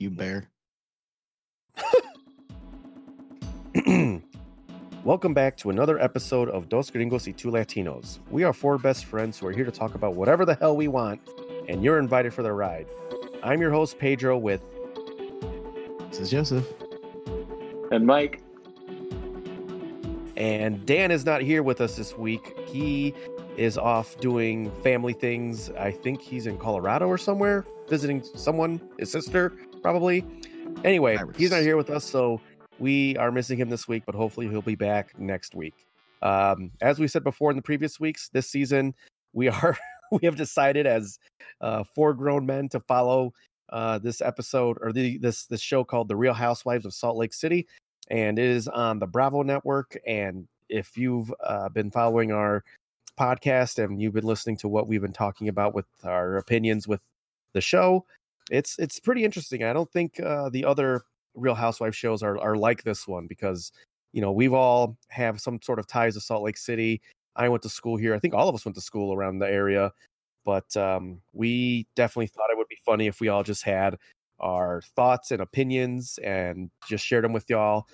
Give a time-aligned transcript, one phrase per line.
[0.00, 0.48] you, bear.
[5.04, 8.20] Welcome back to another episode of Dos Gringos y Two Latinos.
[8.30, 10.88] We are four best friends who are here to talk about whatever the hell we
[10.88, 11.20] want,
[11.68, 12.86] and you're invited for the ride.
[13.42, 14.62] I'm your host, Pedro, with
[16.10, 16.66] This is Joseph.
[17.90, 18.40] And Mike,
[20.36, 22.58] and Dan is not here with us this week.
[22.66, 23.14] He
[23.56, 25.70] is off doing family things.
[25.78, 29.52] I think he's in Colorado or somewhere visiting someone, his sister,
[29.84, 30.24] probably.
[30.82, 32.40] Anyway, he's not here with us, so
[32.78, 35.74] we are missing him this week, but hopefully he'll be back next week.
[36.22, 38.94] Um, as we said before in the previous weeks, this season
[39.34, 39.76] we are
[40.10, 41.18] we have decided as
[41.60, 43.34] uh, four grown men to follow
[43.68, 47.34] uh, this episode or the this this show called The Real Housewives of Salt Lake
[47.34, 47.66] City,
[48.08, 49.98] and it is on the Bravo Network.
[50.06, 52.64] And if you've uh, been following our
[53.20, 57.02] podcast and you've been listening to what we've been talking about with our opinions with
[57.52, 58.06] the show,
[58.50, 59.64] it's it's pretty interesting.
[59.64, 63.72] I don't think uh, the other Real Housewife shows are are like this one because
[64.12, 67.00] you know we've all have some sort of ties to Salt Lake City.
[67.36, 68.14] I went to school here.
[68.14, 69.92] I think all of us went to school around the area,
[70.44, 73.96] but um, we definitely thought it would be funny if we all just had
[74.40, 77.86] our thoughts and opinions and just shared them with y'all.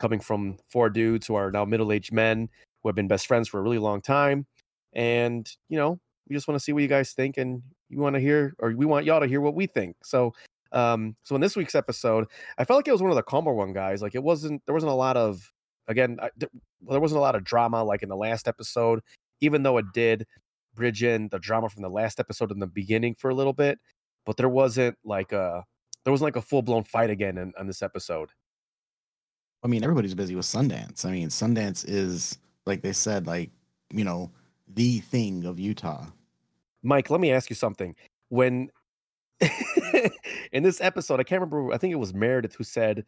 [0.00, 2.48] Coming from four dudes who are now middle aged men
[2.82, 4.46] who have been best friends for a really long time,
[4.92, 5.98] and you know
[6.28, 8.70] we just want to see what you guys think and you want to hear or
[8.70, 9.96] we want y'all to hear what we think.
[10.02, 10.34] So
[10.72, 12.26] um so in this week's episode,
[12.58, 14.02] I felt like it was one of the calmer one guys.
[14.02, 15.52] Like it wasn't there wasn't a lot of
[15.88, 19.00] again I, there wasn't a lot of drama like in the last episode,
[19.40, 20.26] even though it did
[20.74, 23.78] bridge in the drama from the last episode in the beginning for a little bit,
[24.26, 25.64] but there wasn't like a
[26.04, 28.30] there wasn't like a full blown fight again in, on this episode.
[29.62, 31.06] I mean, everybody's busy with Sundance.
[31.06, 33.50] I mean, Sundance is like they said, like
[33.90, 34.30] you know,
[34.68, 36.06] the thing of Utah.
[36.84, 37.96] Mike, let me ask you something.
[38.28, 38.70] When
[40.52, 43.04] in this episode, I can't remember, I think it was Meredith who said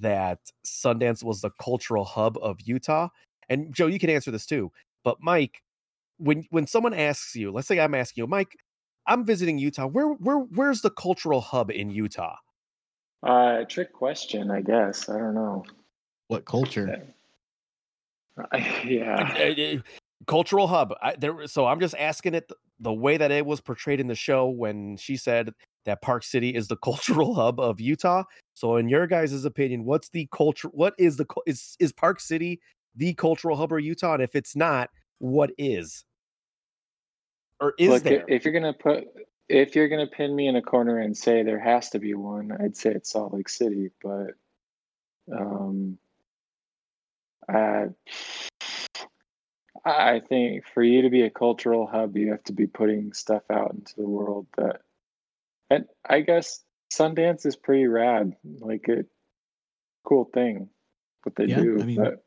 [0.00, 3.08] that Sundance was the cultural hub of Utah.
[3.48, 4.72] And Joe, you can answer this too.
[5.04, 5.62] But Mike,
[6.18, 8.56] when when someone asks you, let's say I'm asking you, Mike,
[9.06, 9.86] I'm visiting Utah.
[9.86, 12.36] Where where where's the cultural hub in Utah?
[13.22, 15.08] uh, trick question, I guess.
[15.08, 15.64] I don't know.
[16.28, 17.06] What culture?
[18.84, 19.34] yeah.
[19.36, 19.82] Uh, uh,
[20.26, 20.94] cultural hub.
[21.02, 24.06] I, there, so I'm just asking it th- the way that it was portrayed in
[24.06, 25.52] the show when she said
[25.84, 28.24] that Park City is the cultural hub of Utah.
[28.54, 30.68] So, in your guys' opinion, what's the culture?
[30.68, 32.60] What is the is is Park City
[32.96, 34.14] the cultural hub of Utah?
[34.14, 36.04] And if it's not, what is?
[37.60, 38.24] Or is Look, there?
[38.28, 39.04] if you're gonna put
[39.48, 42.52] if you're gonna pin me in a corner and say there has to be one,
[42.60, 44.32] I'd say it's Salt Lake City, but
[45.32, 45.98] um
[47.48, 47.86] I
[49.84, 53.42] I think for you to be a cultural hub, you have to be putting stuff
[53.50, 54.82] out into the world that
[55.70, 58.34] and I guess Sundance is pretty rad.
[58.44, 59.06] Like it
[60.04, 60.68] cool thing
[61.22, 61.80] what they Yeah, do.
[61.80, 62.24] I mean- but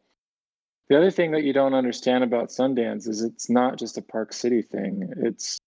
[0.90, 4.34] the other thing that you don't understand about Sundance is it's not just a Park
[4.34, 5.12] City thing.
[5.18, 5.58] It's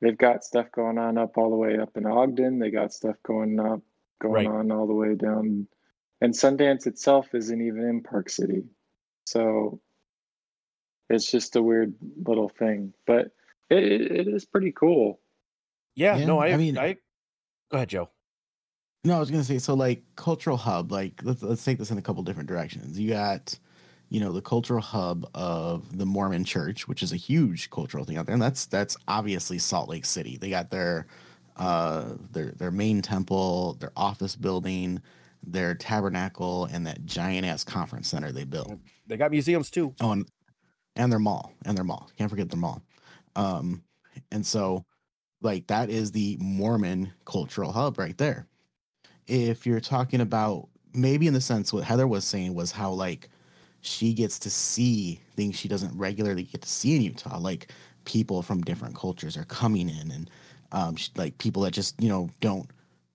[0.00, 2.58] they've got stuff going on up all the way up in Ogden.
[2.58, 3.80] They got stuff going up
[4.20, 4.54] going Right.
[4.54, 5.66] on all the way down
[6.20, 8.64] and Sundance itself isn't even in Park City.
[9.24, 9.80] So
[11.10, 11.94] it's just a weird
[12.24, 12.92] little thing.
[13.06, 13.32] But
[13.68, 15.20] it, it, it is pretty cool.
[15.94, 16.94] yeah, Yeah, no, I, I I mean- I
[17.70, 18.08] go ahead, Joe.
[19.04, 20.92] No, I was gonna say so like cultural hub.
[20.92, 22.98] Like let's let's take this in a couple different directions.
[23.00, 23.58] You got,
[24.10, 28.18] you know, the cultural hub of the Mormon Church, which is a huge cultural thing
[28.18, 30.36] out there, and that's that's obviously Salt Lake City.
[30.36, 31.06] They got their
[31.56, 35.00] uh their their main temple, their office building,
[35.46, 38.78] their tabernacle, and that giant ass conference center they built.
[39.06, 39.94] They got museums too.
[40.02, 40.28] Oh, and,
[40.96, 42.10] and their mall, and their mall.
[42.18, 42.82] Can't forget their mall.
[43.36, 43.82] Um,
[44.32, 44.84] and so,
[45.40, 48.46] like that is the Mormon cultural hub right there.
[49.26, 53.28] If you're talking about maybe in the sense what Heather was saying was how like
[53.80, 57.72] she gets to see things she doesn't regularly get to see in Utah, like
[58.04, 60.30] people from different cultures are coming in, and
[60.72, 62.70] um, like people that just you know don't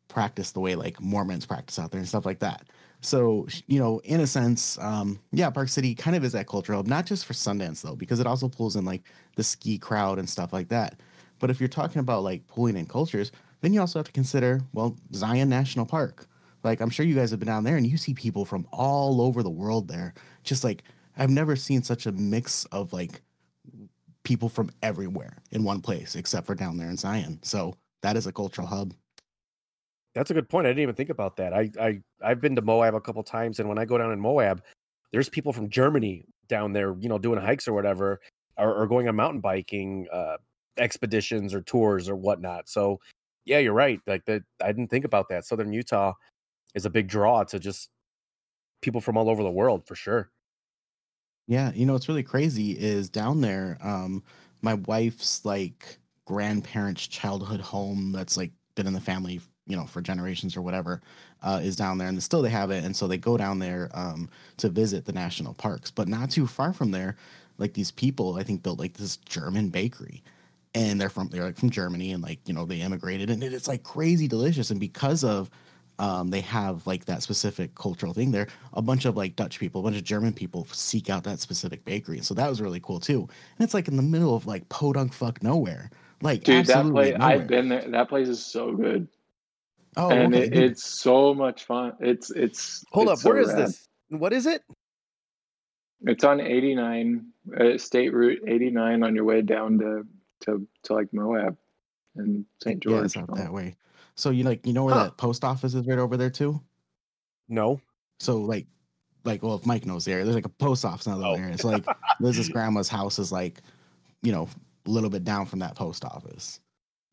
[0.08, 2.66] practice the way like Mormons practice out there and stuff like that.
[3.06, 6.80] So, you know, in a sense, um, yeah, Park City kind of is that cultural
[6.80, 9.04] hub, not just for Sundance though, because it also pulls in like
[9.36, 11.00] the ski crowd and stuff like that.
[11.40, 13.32] But if you're talking about like pulling in cultures,
[13.62, 16.28] then you also have to consider, well, Zion National Park.
[16.64, 19.22] Like, I'm sure you guys have been down there and you see people from all
[19.22, 20.16] over the world there.
[20.44, 20.84] Just like,
[21.16, 23.22] I've never seen such a mix of like
[24.24, 27.40] people from everywhere in one place, except for down there in Zion.
[27.44, 28.96] So that is a cultural hub.
[30.16, 30.66] That's a good point.
[30.66, 31.54] I didn't even think about that.
[31.54, 34.20] I I I've been to Moab a couple times, and when I go down in
[34.20, 34.64] Moab,
[35.12, 38.22] there's people from Germany down there, you know, doing hikes or whatever,
[38.58, 40.38] or, or going on mountain biking uh,
[40.78, 42.70] expeditions or tours or whatnot.
[42.70, 43.00] So
[43.46, 44.00] yeah, you're right.
[44.08, 45.46] Like that, I didn't think about that.
[45.46, 46.14] Southern Utah
[46.74, 47.90] is a big draw to just
[48.82, 50.32] people from all over the world for sure.
[51.48, 53.78] Yeah, you know what's really crazy is down there.
[53.82, 54.24] Um,
[54.62, 60.02] my wife's like grandparents' childhood home that's like been in the family, you know, for
[60.02, 61.02] generations or whatever,
[61.42, 63.90] uh, is down there, and still they have it, and so they go down there
[63.94, 65.92] um, to visit the national parks.
[65.92, 67.16] But not too far from there,
[67.58, 70.24] like these people, I think built like this German bakery,
[70.74, 73.68] and they're from they're like from Germany, and like you know they immigrated, and it's
[73.68, 75.50] like crazy delicious, and because of
[76.00, 78.48] um, they have like that specific cultural thing there.
[78.74, 81.86] A bunch of like Dutch people, a bunch of German people seek out that specific
[81.86, 82.18] bakery.
[82.18, 83.22] and So that was really cool too.
[83.22, 85.90] And it's like in the middle of like podunk fuck nowhere.
[86.22, 87.42] Like Dude, that absolutely place nowhere.
[87.42, 87.90] I've been there.
[87.90, 89.08] That place is so good.
[89.98, 90.46] Oh, and okay.
[90.46, 91.94] it, it's so much fun.
[92.00, 93.68] It's it's Hold it's up, where so is rad.
[93.68, 93.88] this?
[94.10, 94.62] What is it?
[96.02, 97.26] It's on 89,
[97.60, 100.06] uh, State Route 89 on your way down to
[100.42, 101.58] to, to like Moab
[102.18, 102.84] and St.
[102.86, 103.06] yeah, George.
[103.06, 103.76] it's out that way.
[104.16, 105.04] So you like you know where Huh.
[105.06, 106.62] that post office is right over there too.
[107.48, 107.80] No.
[108.20, 108.68] So like
[109.24, 111.34] like well if Mike knows the area, there's like a post office in that little
[111.36, 111.40] Oh.
[111.40, 111.58] area.
[111.58, 111.86] So like
[112.20, 113.62] Liz's grandma's house is like,
[114.22, 114.48] you know,
[114.86, 116.60] a little bit down from that post office.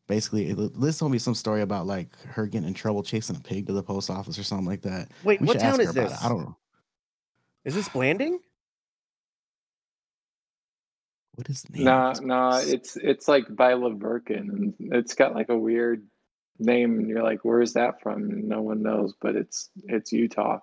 [0.07, 3.67] Basically, Liz told me some story about like her getting in trouble chasing a pig
[3.67, 5.09] to the post office or something like that.
[5.23, 6.11] Wait, We what town is this?
[6.11, 6.23] it.
[6.23, 6.57] I don't know.
[7.63, 8.39] Is this Blanding?
[11.35, 11.85] What is the name?
[11.85, 16.05] Nah, nah, it's it's like by La Verkin, and it's got like a weird
[16.59, 18.29] name, and you're like, where's that from?
[18.29, 20.59] And no one knows, but it's it's Utah.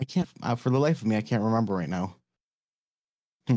[0.00, 1.16] I can't uh, for the life of me.
[1.16, 2.16] I can't remember right now.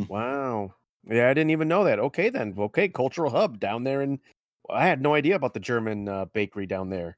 [0.07, 0.74] Wow.
[1.06, 2.00] Yeah, I didn't even know that.
[2.00, 2.56] Okay, then.
[2.57, 4.19] Okay, cultural hub down there, and
[4.69, 7.18] I had no idea about the German uh, bakery down there.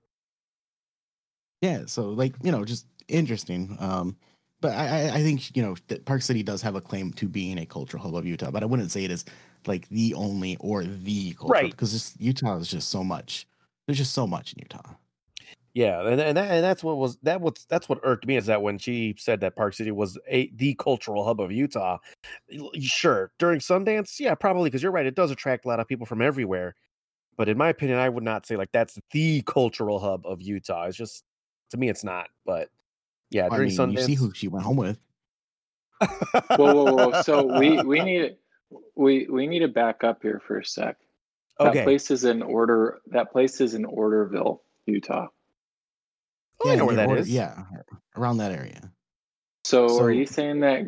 [1.62, 3.78] Yeah, so like you know, just interesting.
[3.80, 4.18] Um,
[4.62, 7.28] but I, I I think you know that Park City does have a claim to
[7.28, 9.26] being a cultural hub of Utah, but I wouldn't say it is
[9.66, 11.72] like the only or the cultural Right.
[11.72, 13.48] because just Utah is just so much.
[13.88, 14.96] There's just so much in Utah.
[15.74, 18.46] Yeah, and and, that, and that's what was that was that's what irked me is
[18.46, 21.98] that when she said that Park City was a the cultural hub of Utah,
[22.80, 26.06] sure during Sundance, yeah, probably because you're right, it does attract a lot of people
[26.06, 26.76] from everywhere.
[27.38, 30.86] But in my opinion, I would not say like that's the cultural hub of Utah.
[30.86, 31.24] It's just
[31.72, 32.28] to me, it's not.
[32.46, 32.70] But
[33.30, 35.00] yeah, I during mean, Sundance, you see who she went home with.
[36.02, 37.22] Whoa, whoa, whoa!
[37.22, 38.36] So we we need
[38.96, 40.98] we we need to back up here for a sec.
[41.60, 43.00] That okay, place is in order.
[43.08, 45.28] That place is in Orderville, Utah.
[46.64, 47.30] oh, I know where near that Order- is.
[47.30, 47.64] Yeah,
[48.18, 48.92] around that area.
[49.64, 50.84] So, So- are you saying that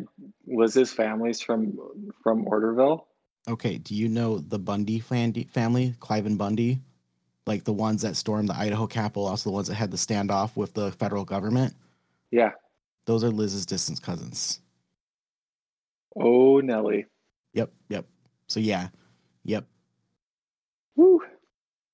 [0.46, 1.78] was his family's from
[2.22, 3.04] from Orderville?
[3.48, 5.46] Okay, do you know the Bundy family,
[6.00, 6.80] Cliven Bundy?
[7.46, 10.54] Like the ones that stormed the Idaho Capitol, also the ones that had the standoff
[10.54, 11.74] with the federal government?
[12.30, 12.50] Yeah.
[13.06, 14.60] Those are Liz's distant cousins.
[16.14, 17.06] Oh, Nelly.
[17.54, 18.04] Yep, yep.
[18.48, 18.88] So yeah,
[19.44, 19.64] yep.
[20.94, 21.22] Woo.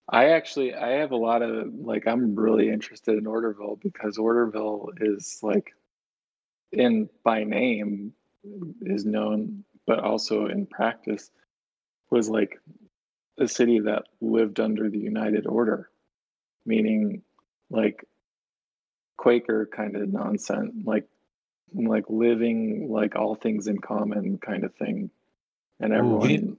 [0.09, 4.89] I actually I have a lot of like I'm really interested in Orderville because Orderville
[5.01, 5.73] is like
[6.73, 8.13] in by name
[8.83, 11.31] is known but also in practice
[12.15, 12.61] was like
[13.39, 15.91] a city that lived under the United Order
[16.65, 17.23] meaning
[17.71, 18.05] like
[19.17, 21.07] Quaker kind of nonsense like
[21.75, 25.11] like living like all things in common kind of thing
[25.81, 26.57] and Ooh, everyone we need-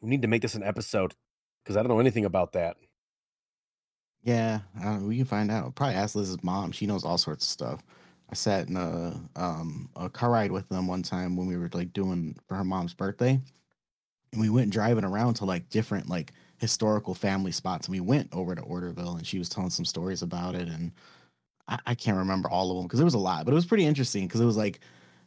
[0.00, 1.14] we need to make this an episode
[1.62, 2.76] because I don't know anything about that.
[4.24, 5.76] Yeah, I don't we can find out.
[5.76, 6.72] Probably ask Liz's mom.
[6.72, 7.82] She knows all sorts of stuff.
[8.32, 11.68] I sat in a um a car ride with them one time when we were
[11.72, 13.38] like doing for her mom's birthday.
[14.32, 17.86] And we went driving around to like different like historical family spots.
[17.86, 20.68] And we went over to Orderville and she was telling some stories about it.
[20.68, 20.92] And
[21.68, 23.66] I, I can't remember all of them because there was a lot, but it was
[23.66, 24.80] pretty interesting because it was like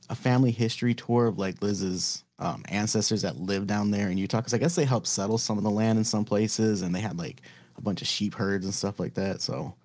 [0.09, 4.37] a family history tour of like Liz's um, ancestors that lived down there in Utah.
[4.37, 7.01] Because I guess they helped settle some of the land in some places, and they
[7.01, 7.43] had like
[7.77, 9.41] a bunch of sheep herds and stuff like that.
[9.41, 9.75] So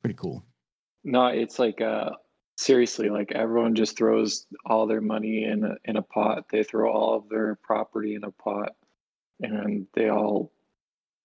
[0.00, 0.42] pretty cool.
[1.04, 2.10] No, it's like uh
[2.60, 6.46] seriously, like everyone just throws all their money in a in a pot.
[6.50, 8.76] They throw all of their property in a pot
[9.40, 10.52] and they all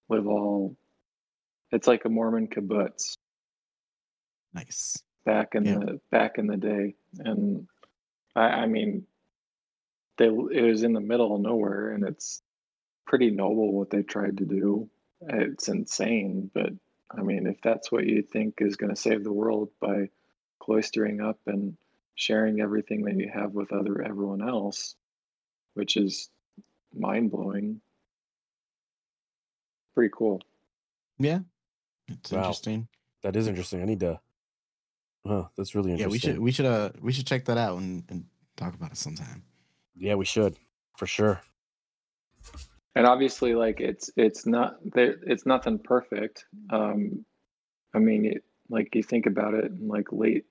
[0.07, 0.77] live all
[1.71, 3.17] it's like a Mormon kibbutz
[4.53, 5.03] Nice.
[5.25, 5.79] back in Yeah.
[5.79, 6.95] the back in the day.
[7.19, 7.67] And
[8.35, 9.05] I, I mean
[10.17, 12.41] they it was in the middle of nowhere and it's
[13.05, 14.89] pretty noble what they tried to do.
[15.21, 16.71] It's insane, but
[17.11, 20.09] I mean, if that's what you think is going to save the world by
[20.65, 21.77] cloistering up and
[22.15, 24.95] sharing everything that you have with other everyone else,
[25.73, 26.29] which is
[26.93, 27.81] mind blowing,
[29.93, 30.41] pretty cool.
[31.19, 31.39] Yeah,
[32.07, 32.39] it's Wow.
[32.39, 32.87] interesting.
[33.23, 33.81] That is interesting.
[33.81, 34.19] I need to.
[35.25, 35.99] Huh, that's really interesting.
[36.29, 36.41] Yeah, interesting.
[36.43, 38.97] we should we should uh we should check that out and, and talk about it
[38.97, 39.43] sometime.
[39.95, 40.57] Yeah, we should
[40.97, 41.41] for sure.
[42.95, 47.25] and obviously like it's it's not there it's nothing perfect um
[47.93, 50.45] i mean it, like you think about it in like late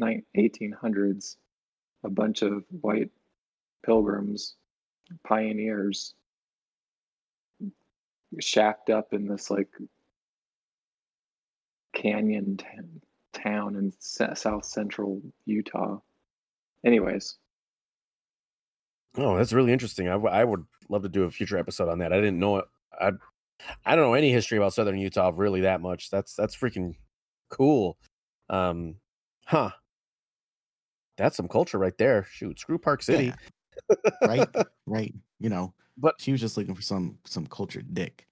[0.00, 1.36] 1800s
[2.04, 3.10] a bunch of white
[3.84, 4.56] pilgrims
[5.26, 6.14] pioneers
[8.40, 9.68] shacked up in this like
[11.94, 12.66] canyon t-
[13.32, 15.98] town in s- south central utah
[16.84, 17.38] anyways
[19.16, 20.08] Oh, that's really interesting.
[20.08, 22.12] I, w- I would love to do a future episode on that.
[22.12, 22.64] I didn't know it.
[23.00, 23.12] I
[23.84, 26.10] I don't know any history about Southern Utah really that much.
[26.10, 26.96] That's that's freaking
[27.50, 27.96] cool.
[28.50, 28.96] Um,
[29.46, 29.70] huh?
[31.16, 32.24] That's some culture right there.
[32.30, 33.32] Shoot, screw Park City.
[33.90, 34.10] Yeah.
[34.22, 34.48] right,
[34.86, 35.14] right.
[35.40, 38.26] You know, But she was just looking for some some cultured dick.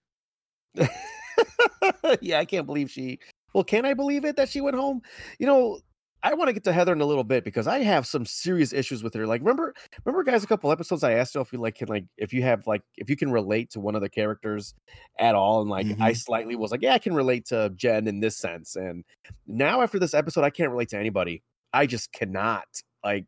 [2.20, 3.18] yeah, I can't believe she.
[3.54, 5.02] Well, can I believe it that she went home?
[5.38, 5.78] You know,
[6.22, 8.72] I want to get to Heather in a little bit because I have some serious
[8.72, 9.26] issues with her.
[9.26, 9.74] Like, remember,
[10.04, 12.42] remember, guys, a couple episodes I asked you if you like can like if you
[12.42, 14.74] have like if you can relate to one of the characters
[15.18, 16.16] at all, and like I Mhm.
[16.16, 18.76] slightly was like, yeah, I can relate to Jen in this sense.
[18.76, 19.04] And
[19.46, 21.42] now after this episode, I can't relate to anybody.
[21.72, 22.66] I just cannot.
[23.04, 23.26] Like,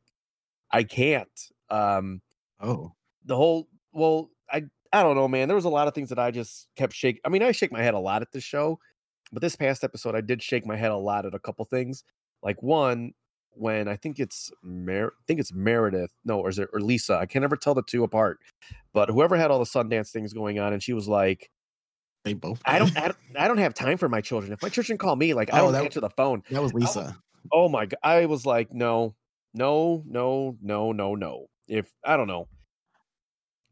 [0.70, 1.28] I can't.
[1.70, 2.20] Um,
[2.60, 2.92] Oh,
[3.26, 6.18] the whole well i i don't know man there was a lot of things that
[6.20, 8.78] i just kept shake i mean i shake my head a lot at this show
[9.32, 12.04] but this past episode i did shake my head a lot at a couple things
[12.42, 13.12] like one
[13.50, 17.14] when i think it's Mer- i think it's meredith no or is it or lisa
[17.16, 18.38] i can never tell the two apart
[18.94, 21.50] but whoever had all the sundance things going on and she was like
[22.24, 22.62] they both.
[22.64, 25.16] i don't i don't, I don't have time for my children if my children call
[25.16, 27.16] me like i Oh, don't that- answer the phone That was Lisa.
[27.52, 29.14] Oh my god i was like no
[29.52, 32.48] no no no no no if i don't know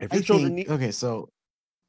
[0.00, 1.28] if I your children think, need okay, so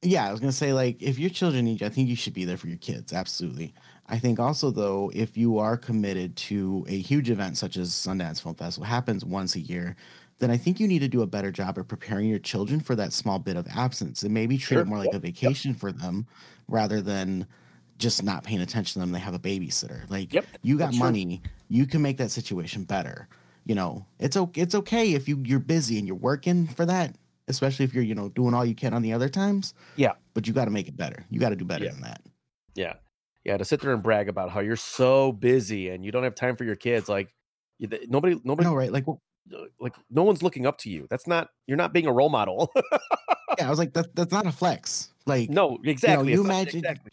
[0.03, 2.33] yeah, I was gonna say like if your children need you, I think you should
[2.33, 3.13] be there for your kids.
[3.13, 3.73] Absolutely.
[4.07, 8.41] I think also though, if you are committed to a huge event such as Sundance
[8.41, 9.95] Film Festival, happens once a year,
[10.39, 12.95] then I think you need to do a better job of preparing your children for
[12.95, 14.81] that small bit of absence and maybe treat Sure.
[14.81, 15.15] it more like Yep.
[15.15, 16.27] a vacation for them
[16.67, 17.47] rather than
[17.97, 19.11] just not paying attention to them.
[19.11, 20.09] They have a babysitter.
[20.09, 21.07] Like Yep, you got that's true.
[21.74, 23.27] You can make that situation better.
[23.65, 24.62] You know, it's okay.
[24.62, 27.15] It's okay if you you're busy and you're working for that,
[27.48, 29.74] especially if you're you know doing all you can on the other times.
[29.96, 30.13] Yeah.
[30.36, 31.25] but you got to make it better.
[31.30, 31.92] You got to do better Yeah.
[31.92, 32.22] than that.
[32.75, 32.94] Yeah.
[33.44, 33.58] Yeah.
[33.58, 36.56] To sit there and brag about how you're so busy and you don't have time
[36.56, 37.08] for your kids.
[37.10, 37.34] Like
[38.08, 38.92] nobody, nobody, know, right?
[38.92, 39.22] Like, well,
[39.53, 41.08] uh, like no one's looking up to you.
[41.10, 42.72] That's not, you're not being a role model.
[43.58, 45.10] yeah, I was like, that, that's not a flex.
[45.25, 46.32] Like, no, exactly.
[46.34, 47.12] you it's not- imagine- exactly.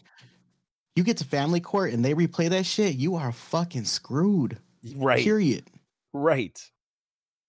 [1.01, 4.59] You get to family court and they replay that shit, you are fucking screwed.
[4.95, 5.25] Right.
[5.25, 5.65] Period.
[6.13, 6.61] Right.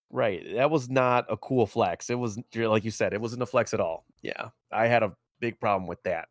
[0.10, 0.56] Right.
[0.56, 2.10] That was not a cool flex.
[2.10, 4.06] It was like you said, it wasn't a flex at all.
[4.22, 4.50] Yeah.
[4.72, 6.30] I had a big problem with that.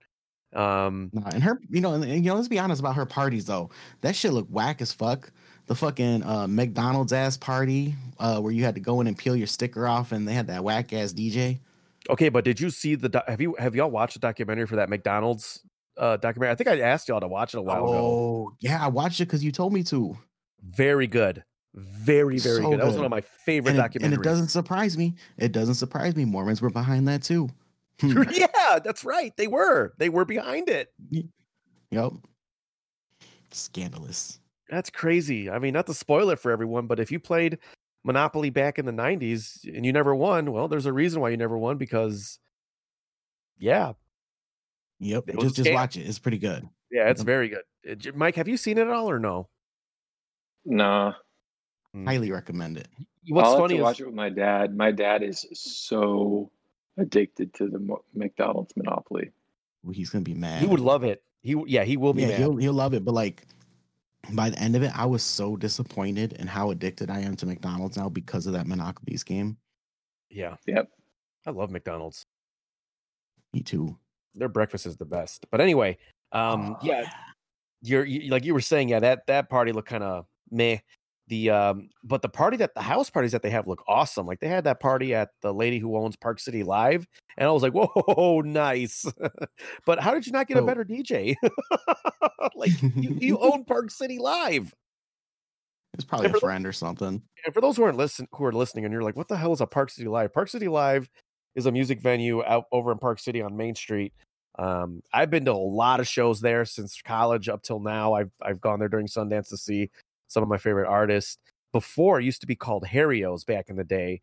[0.55, 3.05] Um, Nah, and her, you know, and, and, you know, let's be honest about her
[3.07, 3.69] parties though.
[4.00, 5.31] That shit looked whack as fuck.
[5.67, 9.37] The fucking uh, McDonald's ass party uh, where you had to go in and peel
[9.37, 11.61] your sticker off, and they had that whack ass DJ.
[12.09, 14.75] okay, but did you see the doc- have you have y'all watched the documentary for
[14.77, 15.62] that McDonald's
[16.00, 16.50] uh documentary?
[16.50, 17.95] I think I asked y'all to watch it a while ago.
[17.95, 20.16] Oh, yeah, I watched it because you told me to.
[20.62, 21.45] Very good.
[21.75, 22.80] Very, very So good.
[22.80, 24.04] That was one of my favorite And it, documentaries.
[24.04, 25.14] and it doesn't surprise me.
[25.38, 26.25] It doesn't surprise me.
[26.25, 27.49] Mormons were behind that too.
[28.00, 28.23] Hmm.
[28.33, 29.37] yeah, that's right.
[29.37, 29.92] They were.
[29.99, 30.88] They were behind it.
[31.90, 32.12] Yep.
[33.50, 34.38] Scandalous.
[34.71, 35.50] That's crazy.
[35.50, 37.59] I mean, not to spoil it for everyone, but if you played
[38.04, 41.37] Monopoly back in the 90s and you never won, well, there's a reason why you
[41.37, 42.38] never won because
[43.59, 43.92] yeah.
[45.00, 45.25] Yep.
[45.28, 46.02] It Just just watch it.
[46.02, 46.69] It's pretty good.
[46.90, 47.26] Yeah, it's Yep.
[47.26, 48.07] very good.
[48.07, 49.49] Uh, Mike, have you seen it at all or no?
[50.64, 51.14] Nah.
[51.97, 52.07] Mm.
[52.07, 52.88] Highly recommend it.
[53.28, 54.76] What's I'll have funny to is watch it with my dad.
[54.76, 56.50] My dad is so
[56.99, 59.33] addicted to the McDonald's Monopoly.
[59.87, 60.61] Ooh, He's gonna be mad.
[60.61, 61.23] he would love it.
[61.42, 62.38] He yeah, he will be yeah, mad.
[62.38, 63.04] he'll he'll love it.
[63.04, 63.47] But like
[64.33, 67.47] by the end of it, I was so disappointed in how addicted I am to
[67.47, 69.57] McDonald's now because of that Monopolies game.
[70.28, 70.57] Yeah.
[70.66, 70.90] Yep.
[71.47, 72.26] I love McDonald's.
[73.54, 73.97] Me too.
[74.35, 75.47] Their breakfast is the best.
[75.51, 75.99] But anyway,
[76.33, 77.05] um Oh, yeah,
[77.83, 80.79] you're you, like you were saying, yeah, that that party looked kind of meh.
[81.29, 84.27] The um, but the party that the house parties that they have look awesome.
[84.27, 87.07] Like they had that party at the lady who owns Park City Live,
[87.39, 89.07] and I was like, whoa, nice.
[89.87, 91.37] but how did you not get a better DJ?
[92.57, 94.75] like you, you own Park City Live.
[95.95, 97.23] It's probably a friend or something.
[97.45, 99.53] And for those who aren't listen who are listening, and you're like, what the hell
[99.53, 100.35] is a Park City Live?
[100.35, 101.09] Park City Live
[101.54, 104.12] is a music venue out over in Park City on Main Street.
[104.59, 108.14] Um, I've been to a lot of shows there since college up till now.
[108.14, 109.90] I've I've gone there during Sundance to see
[110.28, 111.38] some of my favorite artists.
[111.73, 114.23] Before it used to be called Harry O's back in the day,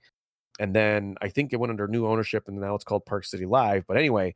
[0.60, 3.46] and then I think it went under new ownership, and now it's called Park City
[3.46, 3.86] Live.
[3.88, 4.36] But anyway,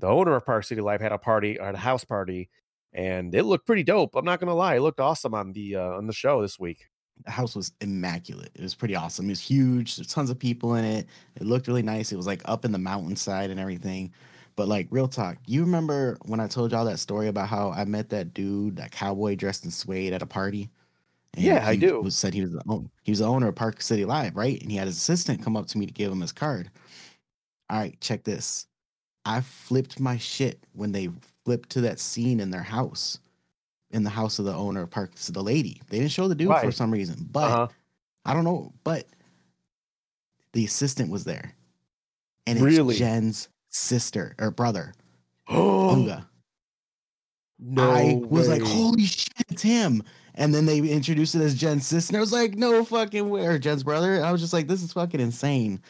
[0.00, 2.50] the owner of Park City Live had a party, had a house party,
[2.92, 4.16] and it looked pretty dope.
[4.16, 6.86] I'm not gonna lie, it looked awesome on the uh, on the show this week.
[7.24, 8.50] The house was immaculate.
[8.54, 9.26] It was pretty awesome.
[9.26, 9.96] It was huge.
[9.96, 11.06] There's tons of people in it.
[11.36, 12.12] It looked really nice.
[12.12, 14.12] It was like up in the mountainside and everything.
[14.56, 17.84] But like real talk, you remember when I told y'all that story about how I
[17.84, 20.68] met that dude, that cowboy dressed in suede at a party?
[21.36, 22.00] Yeah, I do.
[22.00, 24.60] Was said he was the own, he was the owner of Park City Live, right?
[24.60, 26.70] And he had his assistant come up to me to give him his card.
[27.70, 28.66] All right, check this.
[29.24, 31.10] I flipped my shit when they
[31.44, 33.20] flipped to that scene in their house,
[33.90, 35.80] in the house of the owner of Park, the lady.
[35.88, 37.68] They didn't show the dude for some reason, but Uh-huh.
[38.24, 38.72] I don't know.
[38.84, 39.06] But
[40.52, 41.54] the assistant was there,
[42.46, 42.96] and it's Really?
[42.96, 44.92] Jen's sister or brother,
[45.48, 46.26] Oh Unga.
[47.58, 47.90] no!
[47.90, 50.02] I was like, holy shit, it's him.
[50.34, 52.16] And then they introduced it as Jen's sister.
[52.16, 54.22] I was like, no fucking way, or Jen's brother.
[54.24, 55.80] I was just like, this is fucking insane.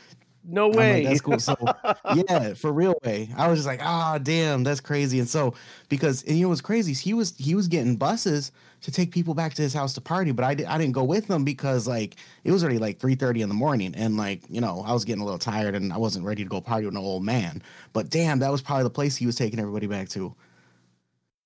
[0.50, 1.04] No like, way!
[1.04, 1.38] that's cool.
[1.38, 1.54] So,
[2.14, 3.28] yeah, for real way.
[3.36, 5.18] I was just like, ah, damn, that's crazy.
[5.18, 5.54] And so
[5.88, 6.94] because and you know what's crazy?
[6.94, 8.50] He was he was getting buses
[8.80, 11.04] to take people back to his house to party, but I did I didn't go
[11.04, 14.42] with them because like it was already like three thirty in the morning, and like
[14.48, 16.86] you know I was getting a little tired and I wasn't ready to go party
[16.86, 17.62] with an old man.
[17.92, 20.34] But damn, that was probably the place he was taking everybody back to,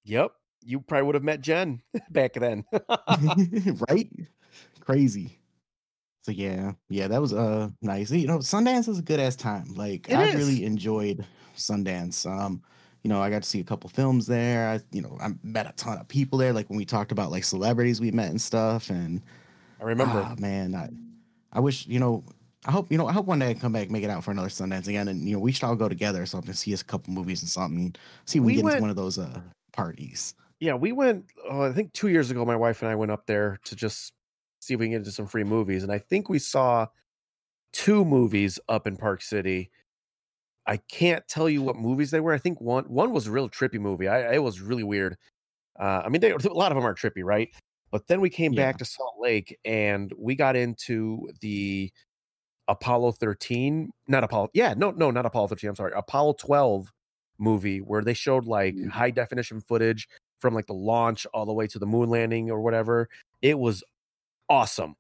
[0.04, 0.32] yep,
[0.64, 2.64] you probably would have met Jen back then.
[3.88, 4.09] right?
[4.80, 5.38] Crazy.
[6.23, 8.11] So yeah, yeah, that was uh nice.
[8.11, 9.75] You know, Sundance is a good ass time.
[9.75, 10.35] Like It I is.
[10.37, 11.25] really enjoyed
[11.57, 12.25] Sundance.
[12.31, 12.62] Um,
[13.02, 14.69] you know, I got to see a couple films there.
[14.69, 16.52] I, you know, I met a ton of people there.
[16.52, 18.91] Like when we talked about like celebrities we met and stuff.
[18.91, 19.21] And
[19.81, 20.23] I remember.
[20.25, 20.88] ah, man, I,
[21.52, 22.25] I wish you know.
[22.64, 23.09] I hope you know.
[23.09, 25.26] I hope one day I come back, make it out for another Sundance again, and
[25.29, 27.49] you know we should all go together or something, see us a couple movies and
[27.49, 27.93] something.
[28.25, 29.41] See if we, We get went- into one of those uh
[29.73, 30.35] parties.
[30.61, 31.25] Yeah, we went.
[31.50, 34.12] Oh, I think two years ago, my wife and I went up there to just
[34.62, 36.87] see if we can get into some free movies, and I think we saw
[37.73, 39.71] two movies up in Park City.
[40.66, 42.33] I can't tell you what movies they were.
[42.33, 44.09] I think one one was a real trippy movie.
[44.09, 45.16] I it was really weird.
[45.81, 47.49] Uh, I mean, they, a lot of them are trippy, right?
[47.90, 48.64] But then we came Yeah.
[48.66, 51.92] back to Salt Lake and we got into the
[52.69, 54.50] Apollo 13, not Apollo.
[54.54, 55.71] Yeah, no, no, not Apollo 13.
[55.71, 56.92] I'm sorry, Apollo 12
[57.38, 58.90] movie where they showed like Mm.
[58.90, 60.09] high definition footage
[60.40, 63.09] from like the launch all the way to the moon landing or whatever.
[63.42, 63.83] It was
[64.48, 64.94] awesome.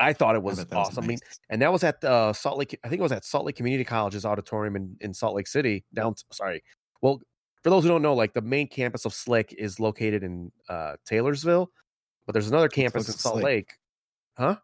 [0.00, 1.04] I thought it was that was awesome.
[1.04, 1.18] I mean,
[1.48, 2.78] and that was at the Salt Lake.
[2.84, 5.84] I think it was at Salt Lake Community College's auditorium in, in Salt Lake City.
[5.94, 6.62] Down, sorry.
[7.02, 7.20] Well,
[7.62, 10.94] for those who don't know, like the main campus of Slick is located in uh,
[11.06, 11.70] Taylorsville,
[12.26, 13.44] but there's another campus in Salt Slick?
[13.44, 13.72] Lake.
[14.36, 14.56] Huh?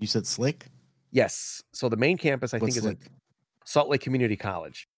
[0.00, 0.66] you said slick.
[1.12, 1.62] Yes.
[1.72, 2.98] So the main campus, I What's think, is slick?
[3.04, 3.12] at
[3.64, 4.88] Salt Lake Community College.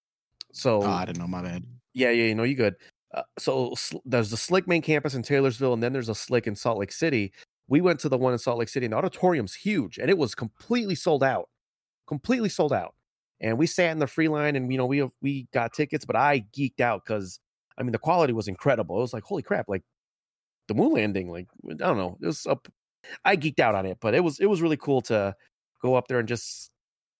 [0.53, 1.27] So Oh, I didn't know.
[1.27, 1.65] My bad.
[1.93, 2.77] yeah, yeah, you know, you good.
[3.13, 6.47] Uh, so Sl- there's the Slick main campus in Taylorsville, and then there's a Slick
[6.47, 7.33] in Salt Lake City.
[7.69, 10.19] We went to the one in Salt Lake City, and the auditorium's huge, and it
[10.19, 11.49] was completely sold out,
[12.07, 12.95] completely sold out.
[13.41, 16.05] And we sat in the free line, and you know, we uh, we got tickets,
[16.05, 17.41] but I geeked out because
[17.79, 18.99] I mean, the quality was incredible.
[18.99, 19.83] It was like, holy crap, like
[20.69, 22.69] the moon landing, like I don't know, it was up.
[23.25, 25.35] I geeked out on it, but it was it was really cool to
[25.83, 26.71] go up there and just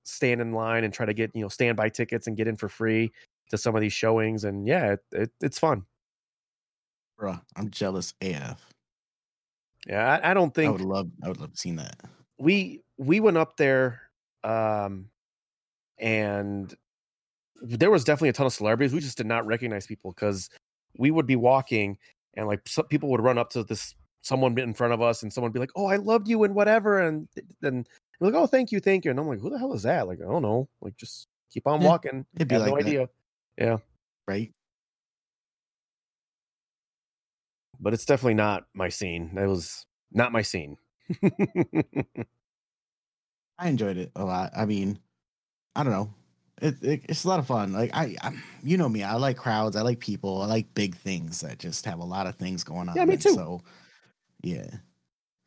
[0.05, 2.69] stand in line and try to get you know standby tickets and get in for
[2.69, 3.13] free
[3.51, 5.85] to some of these showings and yeah it, it, it's fun
[7.19, 8.74] Bruh, I'm jealous AF.
[9.87, 11.97] Yeah i, I don't think I would love I would love seen that.
[12.39, 14.01] we we went up there
[14.43, 15.09] um
[15.99, 16.75] and
[17.63, 20.51] there was definitely a ton of celebrities we just did not recognize people because
[20.99, 21.97] we would be walking
[22.37, 25.33] and like some people would run up to this someone in front of us and
[25.33, 27.29] someone would be like oh i loved you and whatever and
[27.61, 27.85] then
[28.21, 30.07] we're like oh thank you thank you and i'm like who the hell is that
[30.07, 32.85] like i don't know like just keep on Yeah, walking it'd be have no that.
[32.87, 33.09] idea
[33.59, 33.77] yeah
[34.27, 34.51] Right?
[37.85, 40.77] But it's definitely not my scene that was not my scene
[43.59, 44.53] I enjoyed it a lot.
[44.57, 44.99] I mean,
[45.77, 46.15] I don't know.
[46.61, 47.73] It, it, it's a lot of fun.
[47.73, 49.03] Like I, I, you know me.
[49.03, 49.77] I like crowds.
[49.77, 50.43] I like people.
[50.43, 52.97] I like big things that just have a lot of things going on.
[52.97, 53.35] Yeah, me too.
[53.35, 53.61] So,
[54.43, 54.67] yeah.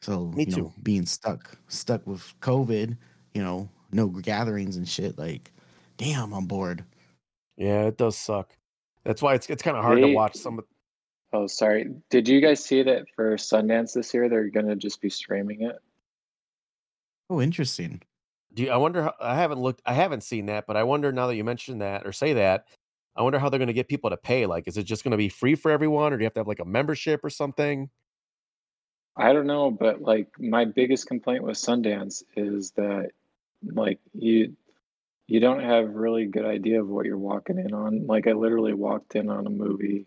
[0.02, 0.74] So Me you know, too.
[0.84, 2.98] being stuck, stuck with COVID.
[3.34, 5.18] You know, no gatherings and shit.
[5.18, 5.52] Like,
[5.98, 6.84] damn, I'm bored.
[7.58, 8.56] yeah it does suck
[9.04, 10.66] that's why it's it's kind of hard to watch some of
[11.34, 11.92] Oh, sorry.
[12.10, 14.30] Did you guys see that for Sundance this year?
[14.30, 15.78] They're gonna just be streaming it.
[17.30, 18.02] Oh, interesting.
[18.54, 19.04] Do you, I wonder?
[19.04, 19.82] How, I haven't looked.
[19.86, 22.66] I haven't seen that, but I wonder now that you mentioned that or say that.
[23.16, 24.46] I wonder how they're going to get people to pay.
[24.46, 26.40] Like, is it just going to be free for everyone, or do you have to
[26.42, 27.90] have like a membership or something?
[29.18, 33.10] I don't know, but like my biggest complaint with Sundance is that
[33.64, 34.56] like you
[35.26, 38.06] you don't have really good idea of what you're walking in on.
[38.06, 40.06] Like I literally walked in on a movie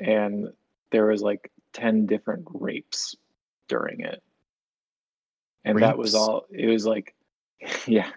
[0.00, 0.48] and
[0.90, 3.16] there was like 10 different rapes
[3.68, 4.22] during it.
[5.64, 7.14] And that was all it was like
[7.86, 8.10] yeah,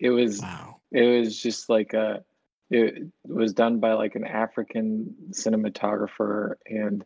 [0.00, 0.80] it was Wow.
[0.90, 2.24] it was just like a
[2.70, 7.04] it was done by like an african cinematographer and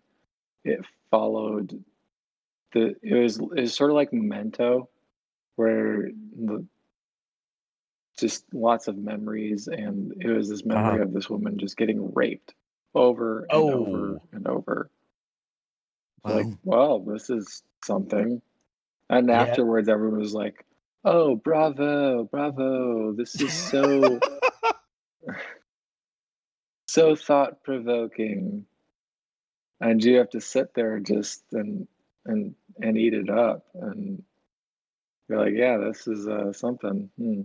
[0.65, 1.85] it followed
[2.73, 4.89] the it was it was sort of like Memento,
[5.57, 6.65] where the
[8.19, 11.03] just lots of memories, and it was this memory Uh-huh.
[11.05, 12.55] of this woman just getting raped
[12.95, 13.87] over and Oh.
[13.87, 14.91] over and over.
[16.25, 16.59] Like, Wow.
[16.65, 18.43] well, this is something.
[19.09, 19.43] And Yeah.
[19.43, 20.65] afterwards, everyone was like,
[21.05, 23.13] "Oh, bravo, bravo!
[23.13, 24.21] This is so
[26.87, 28.67] so thought provoking."
[29.81, 31.89] And you have to sit there just and
[32.27, 34.23] and and eat it up, and
[35.29, 37.43] you're like, "Yeah, this is uh, something." Hmm.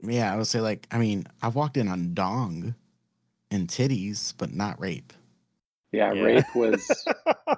[0.00, 2.74] Yeah, I would say like I mean I've walked in on dong
[3.54, 5.12] and titties, but not rape.
[5.92, 6.22] Yeah, Yeah.
[6.22, 7.06] rape was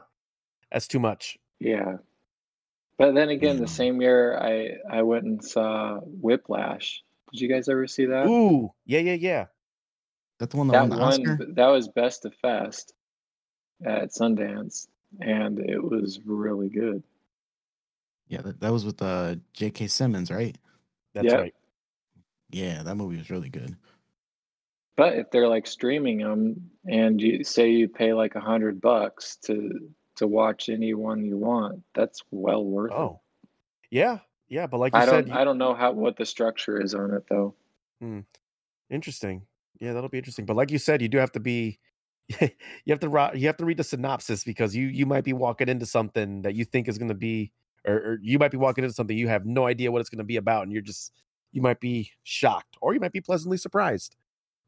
[0.71, 1.39] That's too much.
[1.59, 1.97] yeah.
[2.99, 3.63] But then again, Yeah.
[3.63, 7.03] the same year I I went and saw Whiplash.
[7.33, 8.27] Did you guys ever see that?
[8.27, 9.47] Ooh, yeah, yeah, yeah.
[10.39, 11.53] That the one that, that won the one Oscar?
[11.55, 12.95] that was best of fest
[13.85, 14.87] at Sundance,
[15.21, 17.03] and it was really good.
[18.29, 19.87] Yeah, that, that was with uh, J.K.
[19.89, 20.57] Simmons, right?
[21.15, 21.37] That's Yeah.
[21.37, 21.55] right.
[22.51, 23.77] Yeah, that movie was really good.
[24.97, 29.37] But if they're like streaming them, and you say you pay like a hundred bucks
[29.45, 32.97] to to watch any one you want, that's well worth it.
[32.97, 33.21] Oh,
[33.91, 34.67] yeah, yeah.
[34.67, 37.13] But like you I said, don't I don't know how what the structure is on
[37.13, 37.55] it though.
[38.01, 38.21] Hmm.
[38.91, 39.43] Interesting.
[39.81, 40.47] Yeah, that'll be interesting.
[40.47, 41.79] But like you said, you do have to be
[42.41, 42.49] you
[42.89, 45.87] have to you have to read the synopsis because you you might be walking into
[45.87, 47.53] something that you think is going to be
[47.87, 50.19] or, or you might be walking into something you have no idea what it's going
[50.19, 51.13] to be about and you're just
[51.53, 54.17] you might be shocked or you might be pleasantly surprised.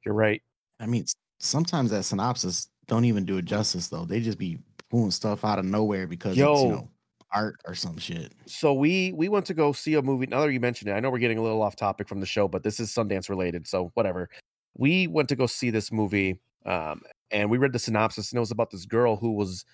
[0.04, 0.42] You're right.
[0.80, 1.04] I mean,
[1.40, 4.04] sometimes that synopsis don't even do it justice though.
[4.04, 4.58] They just be
[4.90, 6.62] pulling stuff out of nowhere because it's Yo.
[6.62, 6.88] you know
[7.32, 8.32] art or some shit.
[8.46, 10.26] So we we went to go see a movie.
[10.26, 12.26] Now that you mentioned it, I know we're getting a little off topic from the
[12.26, 14.28] show, but this is Sundance related, so whatever.
[14.76, 18.40] We went to go see this movie, um, and we read the synopsis, and it
[18.40, 19.64] was about this girl who was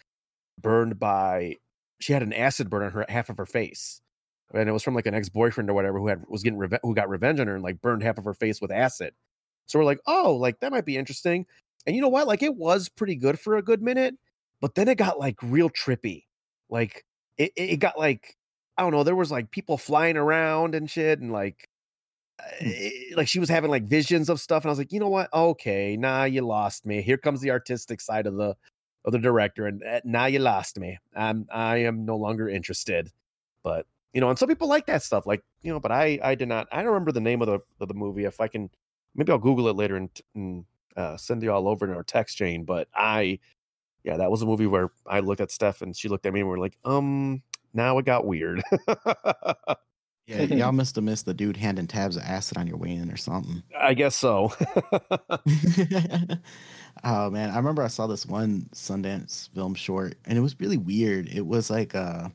[0.61, 1.57] burned by.
[2.01, 4.01] She had an acid burn on her half of her face,
[4.53, 6.81] and it was from like an ex boyfriend or whatever who had was getting reve-
[6.83, 9.15] who got revenge on her and like burned half of her face with acid.
[9.67, 11.47] So we're like, oh, like that might be interesting.
[11.87, 12.27] And you know what?
[12.27, 14.17] Like it was pretty good for a good minute,
[14.61, 16.25] but then it got like real trippy.
[16.71, 17.05] Like
[17.39, 18.37] it, it it got like
[18.77, 19.05] I don't know.
[19.05, 21.69] There was like people flying around and shit, and like,
[22.61, 22.69] Hmm.
[22.71, 25.09] eh, like she was having like visions of stuff, and I was like, you know
[25.09, 25.33] what?
[25.33, 27.03] Okay, nah, you lost me.
[27.03, 28.57] Here comes the artistic side of the
[29.05, 30.99] of the director, and uh, now you lost me.
[31.15, 33.11] I'm I am no longer interested.
[33.65, 36.35] But you know, and some people like that stuff, like you know, but I I
[36.37, 36.69] did not.
[36.73, 38.25] I don't remember the name of the of the movie.
[38.25, 38.71] If I can,
[39.15, 40.65] maybe I'll Google it later and, and
[40.97, 42.65] uh, send you all over in our text chain.
[42.65, 43.39] But I,
[44.03, 46.41] yeah, that was a movie where I looked at Steph and she looked at me
[46.41, 48.63] and we are like, um, now it got weird.
[50.27, 53.11] Yeah, y'all must have missed the dude handing tabs of acid on your way in
[53.11, 53.63] or something.
[53.79, 54.55] I guess so.
[57.05, 60.79] oh man, I remember I saw this one Sundance film short, and it was really
[60.79, 61.29] weird.
[61.29, 62.31] It was like uh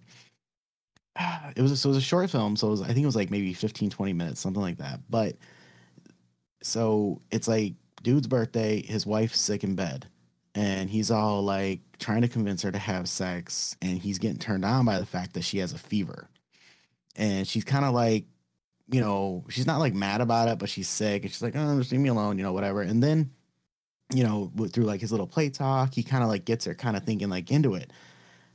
[1.55, 3.15] it was so it was a short film, so it was, I think it was
[3.15, 4.99] like maybe 15, 20 minutes, something like that.
[5.09, 5.37] But
[6.61, 10.07] so it's like dude's birthday, his wife's sick in bed,
[10.55, 14.65] and he's all like trying to convince her to have sex, and he's getting turned
[14.65, 16.29] on by the fact that she has a fever.
[17.15, 18.25] And she's kind of like
[18.91, 21.77] you know, she's not like mad about it, but she's sick, and she's like, "Oh,
[21.77, 22.81] just leave me alone," you know, whatever.
[22.81, 23.31] And then,
[24.13, 26.97] you know, through like his little play talk, he kind of like gets her kind
[26.97, 27.91] of thinking like into it.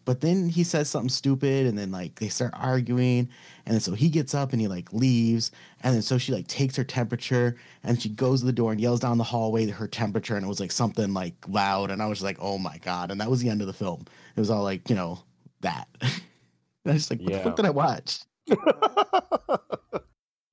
[0.05, 3.29] But then he says something stupid, and then like they start arguing,
[3.65, 5.51] and then so he gets up and he like leaves,
[5.83, 8.81] and then so she like takes her temperature, and she goes to the door and
[8.81, 12.07] yells down the hallway her temperature, and it was like something like loud, and I
[12.07, 14.05] was like, "Oh my god!" And that was the end of the film.
[14.37, 15.21] It was all like, you know,
[15.63, 15.89] that.
[16.01, 16.13] and
[16.87, 18.21] I was like, "What the fuck did I watch?"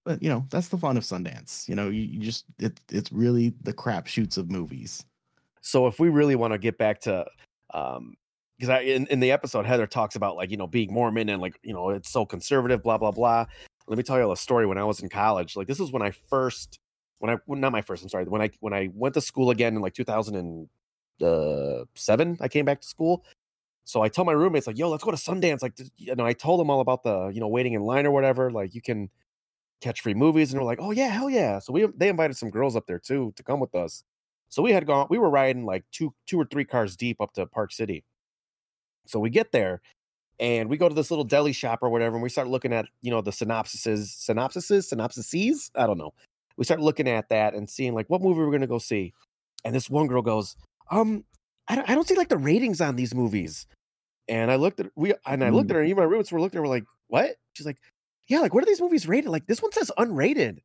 [0.05, 1.67] but you know that's the fun of Sundance.
[1.67, 5.03] You know, you, you just it, it's really the crap shoots of movies.
[5.61, 7.25] so if we really want to get back to
[7.73, 8.15] um
[8.61, 11.41] because I in, in the episode Heather talks about like you know being Mormon and
[11.41, 13.47] like you know it's so conservative blah blah blah.
[13.87, 15.55] Let me tell you a story when I was in college.
[15.55, 16.77] Like this was when I first
[17.17, 19.49] when I well, not my first I'm sorry when I when I went to school
[19.49, 20.67] again in like 2007
[22.29, 23.25] uh, I came back to school.
[23.83, 26.33] So I tell my roommates like yo let's go to Sundance like you know I
[26.33, 29.09] told them all about the you know waiting in line or whatever like you can
[29.81, 32.51] catch free movies and they're like oh yeah hell yeah so we they invited some
[32.51, 34.03] girls up there too to come with us
[34.51, 37.31] so we had gone, we were riding like two, two or three cars deep up
[37.33, 38.03] to Park City.
[39.05, 39.81] So we get there
[40.39, 42.85] and we go to this little deli shop or whatever, and we start looking at,
[43.01, 45.69] you know, the synopsises, synopsises, synopsises.
[45.75, 46.13] I don't know.
[46.57, 49.13] We start looking at that and seeing like what movie we're gonna go see.
[49.63, 50.55] And this one girl goes,
[50.89, 51.23] um,
[51.67, 53.67] I don't, I don't see like the ratings on these movies.
[54.27, 56.41] And I looked at we and I looked at her, and even my roommates were
[56.41, 57.35] looking at her like, what?
[57.53, 57.77] She's like,
[58.27, 59.29] Yeah, like what are these movies rated?
[59.29, 60.59] Like this one says unrated.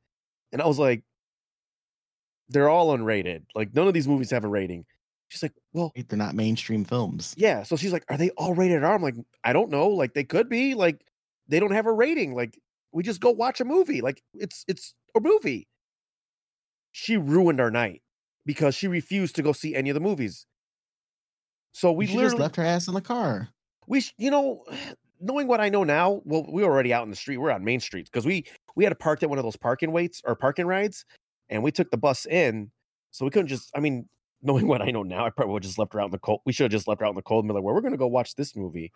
[0.53, 1.03] And I was like,
[2.49, 3.43] they're all unrated.
[3.55, 4.87] Like none of these movies have a rating.
[5.29, 7.35] She's like, well, They're not mainstream films.
[7.37, 7.63] yeah.
[7.65, 8.95] So she's like, are they all rated R?
[8.95, 9.89] I'm like, I don't know.
[9.89, 10.75] Like they could be.
[10.75, 11.01] Like
[11.49, 12.35] they don't have a rating.
[12.35, 12.59] Like
[12.93, 14.01] we just go watch a movie.
[14.01, 15.67] Like it's it's a movie.
[16.93, 18.03] She ruined our night
[18.47, 20.47] because she refused to go see any of the movies.
[21.73, 23.49] So we just left her ass in the car.
[23.87, 24.65] we you know
[25.21, 27.65] knowing what i know now well we were already out in the street we're on
[27.65, 30.37] main street because we we had to park at one of those parking waits or
[30.37, 31.07] parking rides
[31.49, 32.71] and we took the bus in
[33.13, 34.07] so we couldn't just i mean
[34.43, 36.19] knowing what i know now i probably would have just left her out in the
[36.19, 37.75] cold we should have just left her out in the cold and be like well
[37.75, 38.93] we're gonna go watch this movie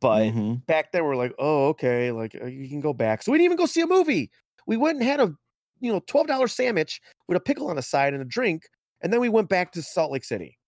[0.00, 0.66] but Mhm.
[0.66, 3.46] back then we're like oh okay like uh, you can go back so we didn't
[3.46, 4.30] even go see a movie
[4.66, 5.32] we went and had a
[5.80, 8.64] you know $12 sandwich with a pickle on the side and a drink
[9.02, 10.58] and then we went back to salt lake city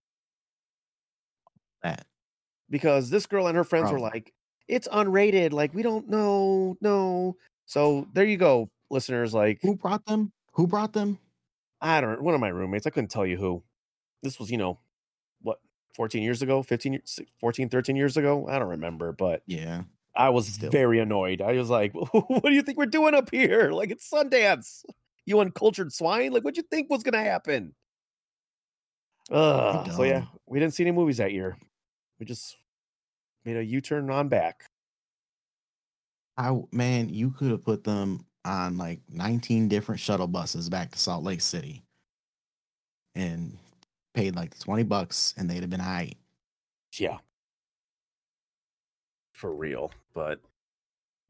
[1.83, 2.05] That.
[2.69, 4.31] because this girl and her friends were like,
[4.67, 5.51] it's unrated.
[5.51, 6.75] Like, we don't know.
[6.81, 7.35] No.
[7.65, 9.33] So there you go, listeners.
[9.33, 10.31] Like, Who brought them?
[10.53, 11.17] Who brought them?
[11.81, 12.21] I don't know.
[12.21, 12.85] one of my roommates.
[12.85, 13.63] I couldn't tell you who.
[14.23, 14.79] This was, you know,
[15.41, 15.59] what,
[15.95, 18.47] 14 years ago, 15, years- 14, 13 years ago?
[18.47, 19.83] I don't remember, but Yeah.
[20.15, 20.69] I was Still.
[20.71, 21.41] very annoyed.
[21.41, 23.71] I was like, what do you think we're doing up here?
[23.71, 24.83] Like, it's Sundance.
[25.25, 26.31] You uncultured swine.
[26.33, 27.73] Like, what'd you think was going to happen?
[29.31, 31.55] Uh, so yeah, we didn't see any movies that year.
[32.19, 32.57] We just
[33.45, 34.65] made a U-turn on back.
[36.35, 40.97] I man, you could have put them on like 19 different shuttle buses back to
[40.97, 41.83] Salt Lake City
[43.13, 43.57] and
[44.13, 46.15] paid like 20 bucks and they'd have been right.
[46.97, 47.17] Yeah.
[49.33, 49.91] For real.
[50.13, 50.39] But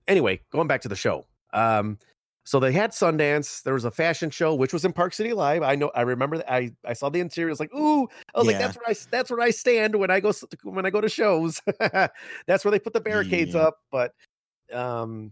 [0.07, 1.25] anyway, going back to the show.
[1.53, 1.97] Um,
[2.45, 3.61] so they had Sundance.
[3.61, 5.61] There was a fashion show, which was in Park City Live.
[5.61, 5.91] I know.
[5.93, 6.37] I remember.
[6.37, 7.49] That I I saw the interior.
[7.49, 8.07] I was like, ooh.
[8.33, 10.31] I was like, that's where I that's where I stand when I go
[10.63, 11.61] when I go to shows.
[12.47, 13.61] that's where they put the barricades Yeah.
[13.67, 13.77] up.
[13.91, 14.13] But
[14.73, 15.31] um,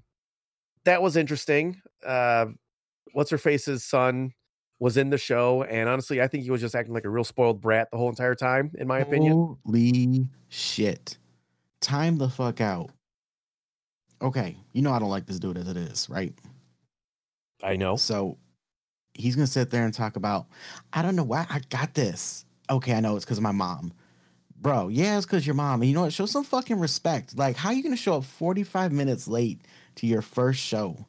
[0.83, 1.81] that was interesting.
[2.05, 2.47] Uh,
[3.13, 4.33] what's her face's son
[4.79, 7.23] was in the show, and honestly, I think he was just acting like a real
[7.23, 8.71] spoiled brat the whole entire time.
[8.77, 9.57] In my opinion.
[9.65, 11.17] Holy shit.
[11.81, 12.91] Time the fuck out.
[14.21, 16.33] Okay, you know I don't like this dude as it is, right?
[17.63, 17.95] I know.
[17.95, 18.37] So
[19.13, 20.47] he's gonna sit there and talk about,
[20.93, 22.45] I don't know why I got this.
[22.69, 23.93] Okay, I know it's because of my mom.
[24.59, 25.81] Bro, yeah, it's because your mom.
[25.81, 26.13] And you know what?
[26.13, 27.37] Show some fucking respect.
[27.37, 29.61] Like, how you gonna show up 45 minutes late
[29.95, 31.05] to your first show?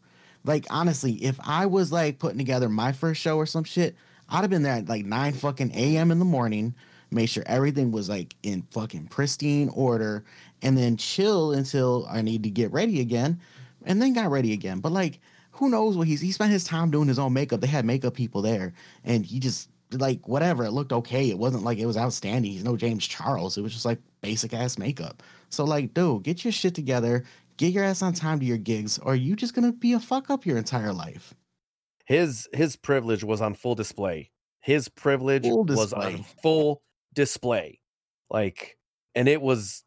[0.49, 3.95] Like, honestly, if I was like putting together my first show or some shit,
[4.31, 6.75] I'd have been there at like 9 fucking AM in the morning,
[7.11, 10.25] make sure everything was like in fucking pristine order,
[10.63, 13.41] and then chill until I need to get ready again,
[13.85, 14.81] and then got ready again.
[14.81, 17.61] But like, who knows what he's he spent his time doing his own makeup.
[17.61, 18.73] They had makeup people there,
[19.05, 20.65] and he just like whatever.
[20.65, 21.29] It looked okay.
[21.29, 22.53] It wasn't like it was outstanding.
[22.53, 23.59] He's no James Charles.
[23.59, 25.23] It was just like basic ass makeup.
[25.51, 27.25] So like, dude, get your shit together.
[27.59, 30.31] Get your ass on time to your gigs, or you just gonna be a fuck
[30.31, 31.35] up your entire life.
[32.07, 34.31] his his privilege was on full display.
[34.61, 36.83] His privilege Full was on full
[37.15, 37.81] display.
[38.31, 38.77] Like,
[39.15, 39.83] and it was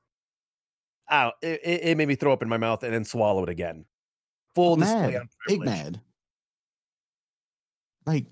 [1.09, 1.33] out.
[1.41, 3.85] It, it made me throw up in my mouth and then swallow it again.
[4.55, 6.01] Full display Mad, on big mad.
[8.05, 8.25] Like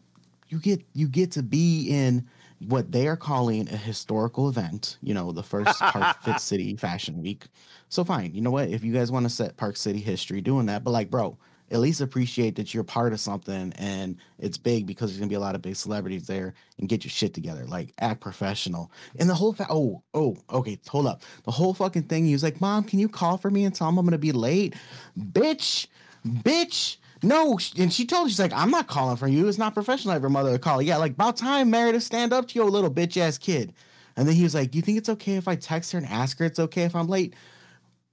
[0.48, 2.28] you get you get to be in
[2.68, 4.98] what they are calling a historical event.
[5.02, 7.46] You know, the first Park Fit City Fashion Week.
[7.90, 8.70] So fine, you know what?
[8.70, 11.38] If you guys want to set Park City history doing that, but like, bro,
[11.72, 15.36] at least appreciate that you're part of something and it's big because there's gonna be
[15.36, 17.66] a lot of big celebrities there and get your shit together.
[17.66, 18.92] Like act professional.
[19.20, 21.22] And the whole fa- oh, oh, okay, hold up.
[21.44, 23.88] The whole fucking thing, he was like, Mom, can you call for me and tell
[23.90, 24.76] him I'm gonna be late?
[25.18, 25.88] Bitch,
[26.26, 26.98] bitch.
[27.24, 29.48] No, and she told her, she's like, I'm not calling for you.
[29.48, 30.82] It's not professional of your mother to call.
[30.82, 33.74] Yeah, like about time Meredith stand up to your little bitch ass kid.
[34.16, 36.08] And then he was like, Do you think it's okay if I text her and
[36.08, 37.34] ask her it's okay if I'm late?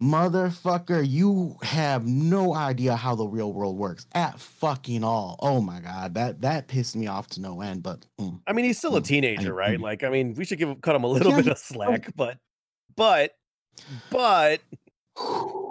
[0.02, 5.36] Motherfucker, you have no idea how the real world works at fucking all.
[5.40, 7.82] Oh my god, that that pissed me off to no end.
[7.82, 8.38] But mm.
[8.46, 9.78] I mean, he's still a Mm, teenager, I- right?
[9.78, 9.82] mm.
[9.82, 12.12] Like, I mean, we should give him- cut him a little Yeah, bit of slack,
[12.14, 12.38] but,
[12.94, 13.36] but,
[14.10, 14.60] but,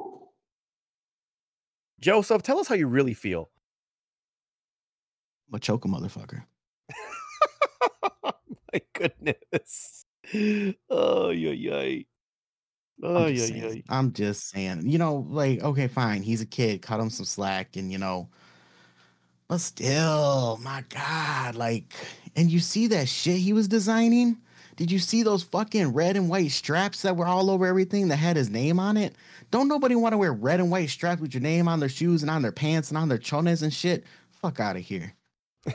[1.99, 3.49] Joseph, tell us how you really feel.
[5.49, 6.43] I'm a choke a motherfucker.
[8.23, 10.05] My goodness.
[10.89, 12.01] Oh, yeah, yeah.
[13.03, 13.81] Oh, yeah, yeah.
[13.89, 17.75] I'm just saying, you know, like, okay, fine, he's a kid, cut him some slack,
[17.75, 18.29] and you know,
[19.47, 21.93] but still, my God, like,
[22.35, 24.37] and you see that shit he was designing?
[24.75, 28.17] Did you see those fucking red and white straps that were all over everything that
[28.17, 29.15] had his name on it?
[29.51, 32.21] Don't nobody want to wear red and white straps with your name on their shoes
[32.23, 34.03] and on their pants and on their chones and shit?
[34.41, 35.13] Fuck out of here.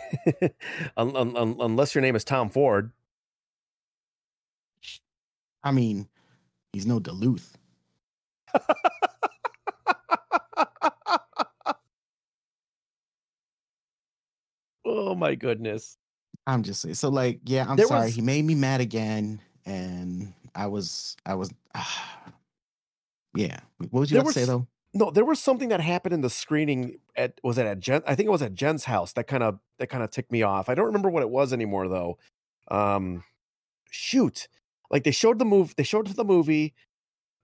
[0.97, 2.93] Un- un- un- unless your name is Tom Ford.
[5.65, 6.09] I mean,
[6.73, 7.57] he's no Duluth.
[14.85, 15.97] oh my goodness.
[16.53, 16.95] I'm just saying.
[16.95, 18.07] So like, yeah, I'm There sorry.
[18.07, 21.51] was- He made me mad again, and I was, I was,
[23.35, 23.61] yeah.
[23.79, 24.67] What would you say though?
[24.93, 28.03] No, there was something that happened in the screening at was it at Jen?
[28.07, 30.43] I think it was at Jen's house that kind of that kind of ticked me
[30.43, 30.69] off.
[30.69, 32.19] I don't remember what it was anymore though.
[32.69, 33.23] Um
[33.89, 34.49] shoot.
[34.91, 36.75] Like they showed the move they showed the movie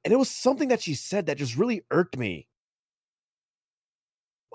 [0.05, 2.49] and it was something that she said that just really irked me.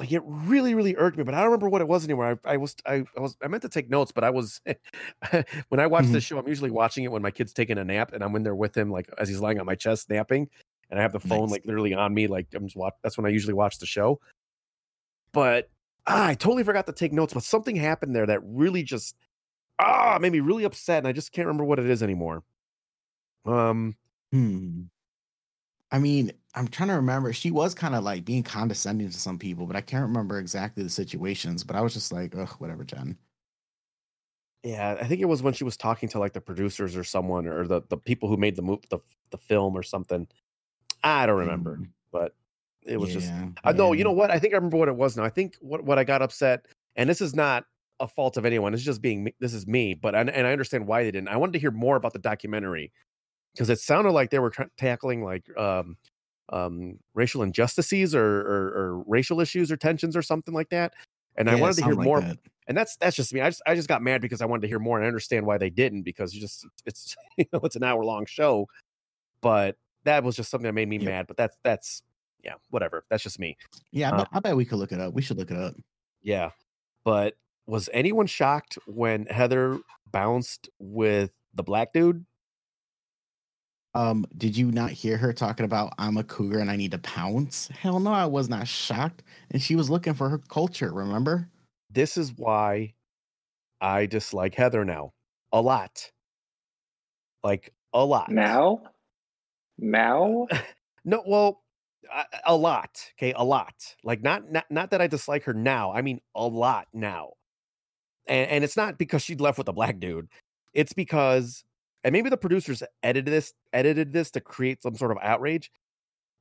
[0.02, 2.40] Like it really, really irked me, but I don't remember what it was anymore.
[2.44, 4.60] I, I was I, I was I meant to take notes, but I was
[5.70, 8.12] when I watch this show, I'm usually watching it when my kid's taking a nap
[8.12, 10.50] and I'm in there with him, like as he's lying on my chest napping
[10.90, 11.52] and I have the phone Nice.
[11.52, 12.96] like literally on me, like I'm just watch.
[13.04, 14.20] That's when I usually watch the show.
[15.34, 15.70] But
[16.08, 17.36] ah, I totally forgot to take notes.
[17.36, 19.16] But something happened there that really just
[19.78, 22.44] ah made me really upset, and I just can't remember what it is anymore.
[23.46, 23.96] Um,
[24.32, 24.84] Hmm.
[25.92, 27.32] I mean, I'm trying to remember.
[27.34, 30.84] She was kind of like being condescending to some people, but I can't remember exactly
[30.84, 31.64] the situations.
[31.64, 33.18] But I was just like, ugh, whatever, Jen.
[34.64, 37.48] yeah, I think it was when she was talking to like the producers or someone
[37.48, 39.00] or the the people who made the move the
[39.32, 40.28] the film or something.
[41.04, 42.36] I don't remember, Mm, but
[42.84, 44.32] it was just yeah, I know, you know what?
[44.32, 45.24] I think I remember what it was now.
[45.24, 47.66] I think what what I got upset, and this is not
[48.00, 48.74] a fault of anyone.
[48.74, 51.30] It's just being me- this is me, but and, and I understand why they didn't.
[51.30, 52.92] I wanted to hear more about the documentary
[53.54, 55.98] because it sounded like they were tra- tackling like um
[56.52, 60.94] um racial injustices or, or or racial issues or tensions or something like that.
[61.38, 62.26] And I Yeah, it wanted to hear like more.
[62.26, 62.38] that.
[62.68, 63.42] And that's that's just me.
[63.42, 65.46] I just I just got mad because I wanted to hear more, and I understand
[65.46, 68.68] why they didn't because you just it's you know it's an hour long show,
[69.42, 71.14] but that was just something that made me Yep.
[71.14, 71.28] mad.
[71.28, 72.04] But that's that's
[72.44, 73.06] yeah, whatever.
[73.10, 73.58] That's just me.
[73.92, 75.14] Yeah, I, Uh, I bet we could look it up.
[75.14, 75.76] We should look it up.
[76.22, 76.52] Yeah.
[77.04, 77.36] But
[77.66, 79.80] was anyone shocked when Heather
[80.12, 82.26] bounced with the black dude?
[83.94, 86.98] Um, did you not hear her talking about I'm a cougar and I need to
[87.00, 87.68] pounce?
[87.68, 89.24] Hell no, I was not shocked.
[89.52, 91.50] And she was looking for her culture, remember?
[91.90, 92.94] This is why
[93.82, 95.12] I dislike Heather now.
[95.52, 96.10] A lot.
[97.44, 98.32] Like a lot.
[98.32, 98.82] Now?
[99.78, 100.48] Now?
[101.04, 101.64] No, well,
[102.14, 103.12] a, a lot.
[103.18, 103.74] Okay, a lot.
[104.04, 105.92] Like not not not that I dislike her now.
[105.92, 107.32] I mean a lot now.
[108.28, 110.28] And and it's not because she left with a black dude.
[110.76, 111.64] It's because
[112.04, 115.72] and maybe the producers edited this edited this to create some sort of outrage.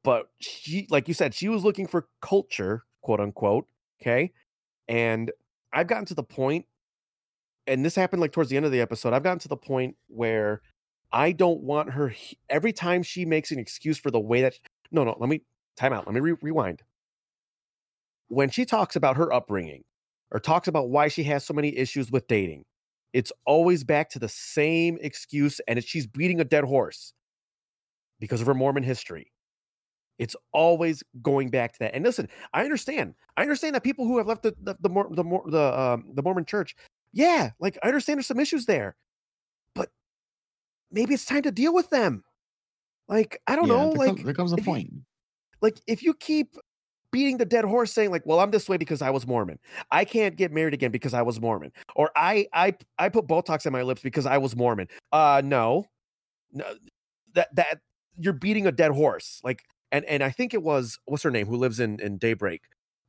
[0.03, 3.67] But she like you said, she was looking for culture, quote unquote.
[4.01, 4.33] Okay.
[4.89, 5.31] And
[5.73, 6.67] I've gotten to the point,
[7.67, 9.13] and this happened like towards the end of the episode.
[9.13, 10.63] I've gotten to the point where
[11.13, 12.15] I don't want her
[12.49, 14.59] every time she makes an excuse for the way that
[14.91, 15.43] no no let me
[15.77, 16.83] time out let me re- rewind
[18.29, 19.83] when she talks about her upbringing
[20.31, 22.65] or talks about why she has so many issues with dating
[23.13, 27.13] it's always back to the same excuse and it's, she's beating a dead horse
[28.21, 29.33] because of her mormon history
[30.19, 34.19] it's always going back to that and listen i understand i understand that people who
[34.19, 36.77] have left the the the, Mor- the, the, um, the mormon church
[37.13, 38.95] yeah like i understand there's some issues there
[39.75, 39.89] but
[40.93, 42.23] maybe it's time to deal with them
[43.09, 44.93] like i don't Yeah, know there like comes, there comes a if you- point.
[45.63, 46.55] like if you keep
[47.13, 49.59] beating the dead horse saying like well i'm this way because i was mormon.
[49.91, 51.73] I can't get married again because i was mormon.
[51.97, 54.89] Or i i i put botox in my lips because i was mormon.
[55.13, 55.87] Uh no.
[56.53, 56.65] No
[57.35, 57.79] that that
[58.19, 59.41] you're beating a dead horse.
[59.45, 62.63] Like and and i think it was what's her name who lives in in daybreak?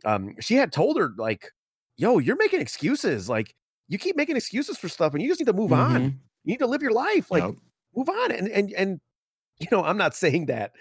[0.05, 1.51] Um she had told her like
[1.97, 3.29] yo you're making excuses.
[3.29, 3.53] Like
[3.87, 5.95] you keep making excuses for stuff and you just need to move on.
[6.01, 6.05] Mhm.
[6.45, 7.29] you need to live your life.
[7.29, 7.55] Like Yup.
[7.95, 8.31] move on.
[8.31, 8.99] And and and
[9.59, 10.71] you know i'm not saying that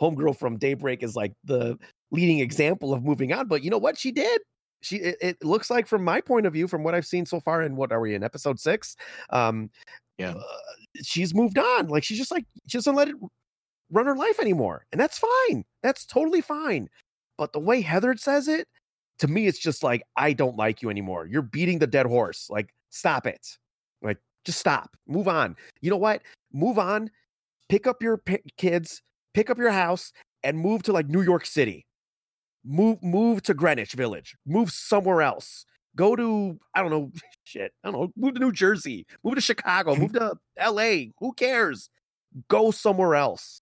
[0.00, 1.76] homegirl from daybreak is like the
[2.10, 3.98] leading example of moving on but you know what?
[3.98, 4.40] She did.
[4.82, 7.38] She it, it looks like from my point of view from what i've seen so
[7.38, 8.96] far in what are we in episode six
[9.30, 9.70] um
[10.18, 10.30] Yeah.
[10.32, 10.42] uh,
[11.02, 11.88] she's moved on.
[11.88, 13.16] Like she's just like she doesn't let it
[13.90, 15.64] run her life anymore and that's fine.
[15.82, 16.88] That's totally fine.
[17.38, 18.66] But the way heather says it
[19.18, 21.26] to me it's just like i don't like you anymore.
[21.26, 22.48] You're beating the dead horse.
[22.50, 23.46] Like stop it.
[24.02, 24.96] Like just stop.
[25.06, 25.56] Move on.
[25.82, 26.22] You know what?
[26.52, 27.10] Move on.
[27.68, 29.02] Pick up your p- kids
[29.34, 31.84] pick up your house and move to like new york city
[32.64, 35.64] move move to greenwich village move somewhere else.
[35.96, 37.10] Go to i don't know
[37.44, 40.38] shit i don't know move to new jersey move to chicago move to
[40.70, 41.90] la who cares?
[42.48, 43.60] Go somewhere else.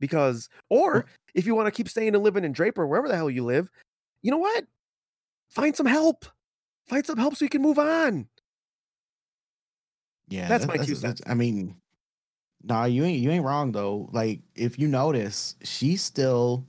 [0.00, 3.30] Because or if you want to keep staying and living in draper wherever the hell
[3.30, 3.70] you live
[4.22, 4.64] you know what?
[5.48, 6.26] Find some help.
[6.86, 8.28] Find some help so you can move on.
[10.28, 11.20] Yeah, That's that- my two cents.
[11.26, 11.76] I mean,
[12.62, 14.08] nah, you ain't you ain't wrong though.
[14.12, 16.66] Like if you notice, she's still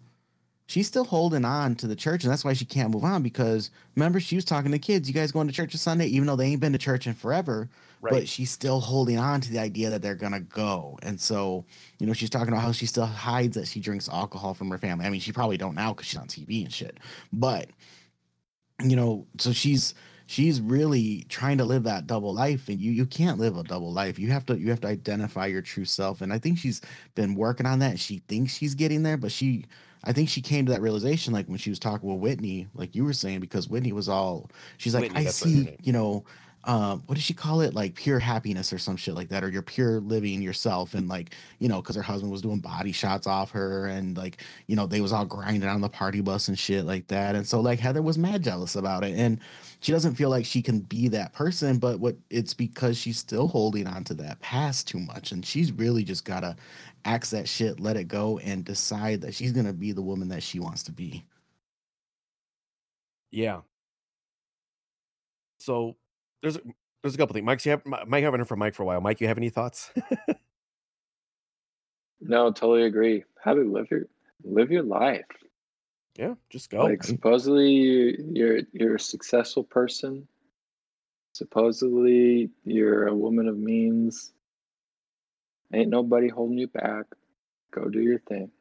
[0.68, 3.24] she's still holding on to the church, and that's why she can't move on.
[3.24, 5.08] Because remember, she was talking to kids.
[5.08, 7.14] You guys going to church on Sunday, even though they ain't been to church in
[7.14, 7.70] forever.
[8.02, 11.64] But she's still holding on to the idea that they're gonna go, and so
[12.00, 14.78] you know she's talking about how she still hides that she drinks alcohol from her
[14.78, 15.06] family.
[15.06, 16.98] I mean, she probably don't now because she's on TV and shit.
[17.32, 17.70] But
[18.84, 19.94] you know, so she's
[20.26, 23.92] she's really trying to live that double life and you you can't live a double
[23.92, 26.82] life you have to you have to identify your true self and i think she's
[27.14, 29.66] been working on that she thinks she's getting there but she
[30.04, 32.96] i think she came to that realization like when she was talking with whitney like
[32.96, 36.24] you were saying because whitney was all she's like Whitney, i see you know
[36.66, 37.74] um, what did she call it?
[37.74, 40.94] Like pure happiness or some shit like that, or you're pure living yourself.
[40.94, 44.38] And like, you know, because her husband was doing body shots off her, and like,
[44.68, 47.36] you know, they was all grinding on the party bus and shit like that.
[47.36, 49.40] And so like Heather was mad jealous about it, and
[49.82, 51.80] she doesn't feel like she can be that person.
[51.80, 55.72] But what it's because she's still holding on to that past too much, and she's
[55.72, 56.56] really just gotta
[57.06, 60.44] axe that shit, let it go, and decide that she's gonna be the woman that
[60.44, 61.26] she wants to be.
[63.32, 63.62] Yeah.
[65.60, 65.96] So
[66.42, 66.62] there's a,
[67.02, 67.46] there's a couple things.
[67.46, 69.02] Mike's you have Mike having it for Mike for a while.
[69.02, 69.92] Mike, you have any thoughts?
[72.26, 73.26] No, totally agree.
[73.44, 74.04] How to live your
[74.46, 75.26] live your life.
[76.18, 76.84] yeah, just go.
[76.86, 80.26] like supposedly you- you're you're a successful person.
[81.34, 84.32] Supposedly you're a woman of means.
[85.74, 87.06] Ain't nobody holding you back.
[87.72, 88.52] Go do your thing.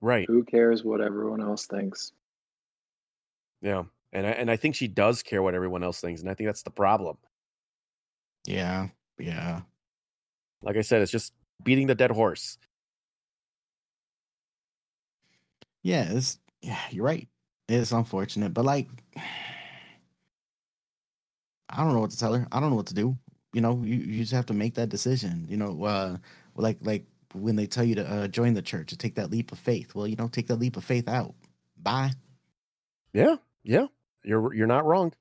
[0.00, 0.26] right.
[0.28, 2.12] Who cares what everyone else thinks?
[3.62, 3.84] Yeah.
[4.12, 6.48] And I, and I think she does care what everyone else thinks, and I think
[6.48, 7.16] that's the problem.
[8.46, 8.88] Yeah,
[9.18, 9.62] yeah.
[10.62, 11.32] Like I said, it's just
[11.64, 12.58] beating the dead horse.
[15.82, 17.28] Yeah, it's yeah, you're right.
[17.68, 18.88] It's unfortunate, but like
[21.68, 22.46] I don't know what to tell her.
[22.52, 23.16] I don't know what to do.
[23.52, 25.46] You know, you, you just have to make that decision.
[25.48, 26.16] You know, uh
[26.54, 29.52] like like when they tell you to uh, join the church to take that leap
[29.52, 29.94] of faith.
[29.94, 31.34] Well, you know, take that leap of faith out.
[31.82, 32.12] Bye.
[33.12, 33.86] Yeah, yeah,
[34.24, 35.12] you're you're not wrong.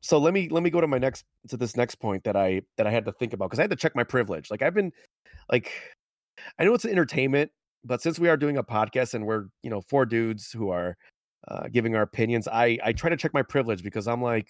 [0.00, 2.62] So let me let me go to my next to this next point that I
[2.76, 4.50] that I had to think about because I had to check my privilege.
[4.50, 4.92] Like I've been
[5.50, 5.72] like
[6.58, 7.50] I know it's entertainment,
[7.84, 10.96] but since we are doing a podcast and we're you know four dudes who are
[11.48, 14.48] uh, giving our opinions, I I try to check my privilege because I'm like,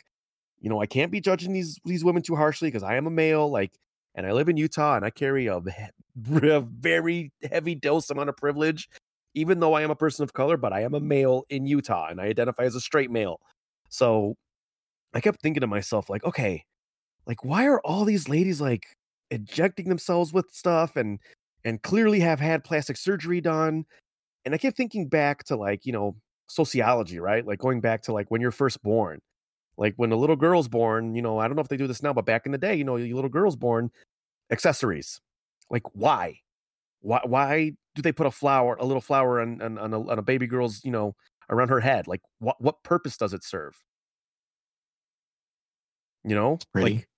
[0.61, 3.11] you know, I can't be judging these these women too harshly because I am a
[3.11, 3.73] male, like,
[4.15, 5.57] and I live in Utah and I carry a,
[6.43, 8.89] a very heavy dose amount of privilege,
[9.35, 12.09] even though I am a person of color, but I am a male in Utah
[12.09, 13.41] and I identify as a straight male.
[13.91, 14.35] So
[15.15, 16.65] I kept thinking to myself, like, okay,
[17.27, 18.87] like why are all these ladies like
[19.31, 21.19] injecting themselves with stuff and
[21.65, 23.85] and clearly have had plastic surgery done?
[24.45, 26.17] And I kept thinking back to like, you know,
[26.49, 27.47] sociology, right?
[27.47, 29.21] Like going back to like when you're first born.
[29.79, 32.03] Like when a little girl's born, you know, I don't know if they do this
[32.03, 33.91] now, but back in the day, you know, your little girl's born,
[34.51, 35.21] accessories.
[35.71, 36.41] Like why?
[37.01, 40.19] Why why do they put a flower, a little flower on on, on, a, on
[40.19, 41.15] a baby girl's, you know,
[41.51, 42.07] around her head?
[42.09, 43.77] Like what what purpose does it serve?
[46.25, 47.09] You know, like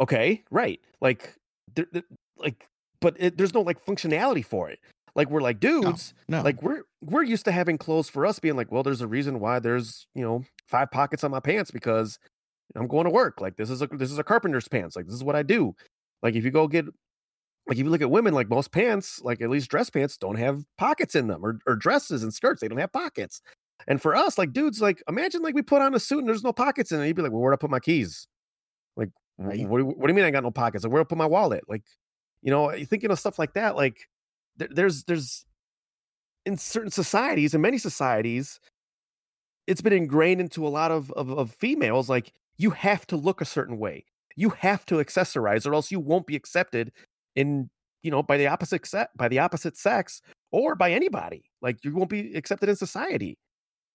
[0.00, 0.80] okay, right?
[1.00, 1.36] Like
[1.74, 2.02] there, there-
[2.36, 2.66] like,
[3.00, 4.80] but it, there's no like functionality for it.
[5.14, 6.40] Like we're like dudes, No.
[6.42, 9.40] like we're we're used to having clothes for us being like, well, there's a reason
[9.40, 12.18] why there's you know five pockets on my pants because
[12.74, 13.40] I'm going to work.
[13.40, 14.96] Like this is a this is a carpenter's pants.
[14.96, 15.74] Like this is what I do.
[16.22, 16.86] Like if you go get
[17.68, 20.38] like if you look at women, like most pants, like at least dress pants, don't
[20.38, 23.42] have pockets in them, or or dresses and skirts, they don't have pockets.
[23.86, 26.42] And for us, like dudes, like imagine like we put on a suit and there's
[26.44, 27.06] no pockets in it.
[27.06, 28.26] You'd be like, well, where'd I put my keys?
[28.96, 30.84] Like, what, do you- what do you mean I got no pockets?
[30.84, 31.64] Like, where'd I put my wallet?
[31.68, 31.82] Like,
[32.42, 33.74] you know, thinking of stuff like that.
[33.76, 34.08] Like,
[34.56, 35.44] there's there's
[36.44, 38.60] in certain societies, in many societies,
[39.66, 42.08] it's been ingrained into a lot of, of of females.
[42.08, 44.04] Like, you have to look a certain way.
[44.36, 46.92] You have to accessorize, or else you won't be accepted
[47.36, 47.70] in
[48.02, 51.44] you know by the opposite by the opposite sex or by anybody.
[51.62, 53.38] Like, you won't be accepted in society.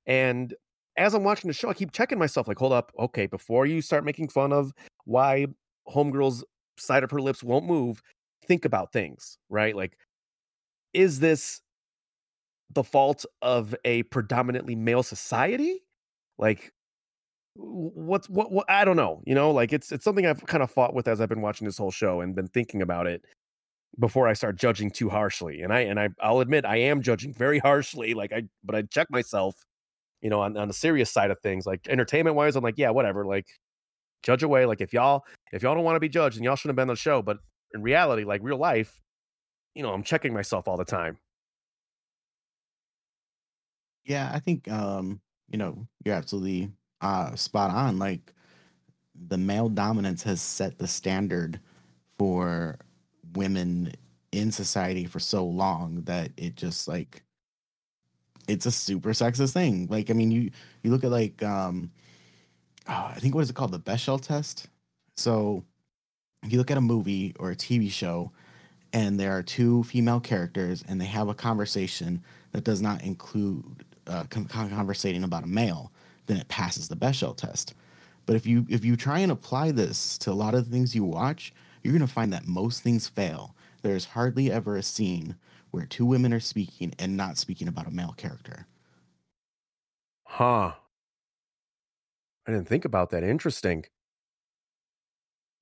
[0.06, 0.54] And
[0.98, 2.48] as I'm watching the show, I keep checking myself.
[2.48, 4.74] Like, hold up, okay, before you start making fun of
[5.06, 5.48] why
[5.88, 6.44] homegirl's
[6.78, 8.02] side of her lips won't move,
[8.48, 9.76] think about things, right?
[9.76, 9.98] Like,
[10.94, 11.62] is this
[12.74, 15.84] the fault of a predominantly male society?
[16.38, 16.72] Like,
[17.56, 18.70] what's what, what?
[18.70, 19.22] I don't know.
[19.26, 21.66] You know, like it's it's something I've kind of fought with as I've been watching
[21.66, 23.24] this whole show and been thinking about it
[24.00, 25.62] before I start judging too harshly.
[25.62, 28.14] And I and I I'll admit I am judging very harshly.
[28.14, 29.56] Like I, but I check myself,
[30.22, 31.66] you know, on on the serious side of things.
[31.66, 33.26] Like entertainment wise, I'm like, yeah, whatever.
[33.26, 33.48] Like
[34.24, 34.66] judge away.
[34.66, 36.90] Like if y'all if y'all don't want to be judged, then y'all shouldn't have been
[36.90, 37.22] on the show.
[37.22, 37.38] But
[37.74, 39.00] in reality, like real life,
[39.78, 41.20] you know, I'm checking myself all the time.
[44.06, 46.72] Yeah, I think um, you know, you're absolutely
[47.02, 48.00] uh spot on.
[48.00, 48.34] Like
[49.16, 51.60] the male dominance has set the standard
[52.18, 52.78] for
[53.34, 53.94] women
[54.32, 57.24] in society for so long that it just like
[58.48, 59.88] it's a super sexist thing.
[59.90, 60.52] Like I mean you
[60.84, 61.92] you look at like um
[62.88, 63.72] oh, I think what is it called?
[63.72, 64.68] The Bechdel test.
[65.16, 65.64] So
[66.44, 68.32] if you look at a movie or a TV show
[68.94, 73.86] and there are two female characters and they have a conversation that does not include
[74.08, 75.92] uh, con- con- conversating about a male,
[76.28, 77.74] then it passes the Bechdel test.
[78.26, 80.96] But if you if you try and apply this to a lot of the things
[80.96, 83.56] you watch, you're gonna find that most things fail.
[83.82, 85.36] There's hardly ever a scene
[85.72, 88.68] where two women are speaking and not speaking about a male character.
[90.26, 90.74] Huh.
[92.46, 93.24] I didn't think about that.
[93.24, 93.86] Interesting.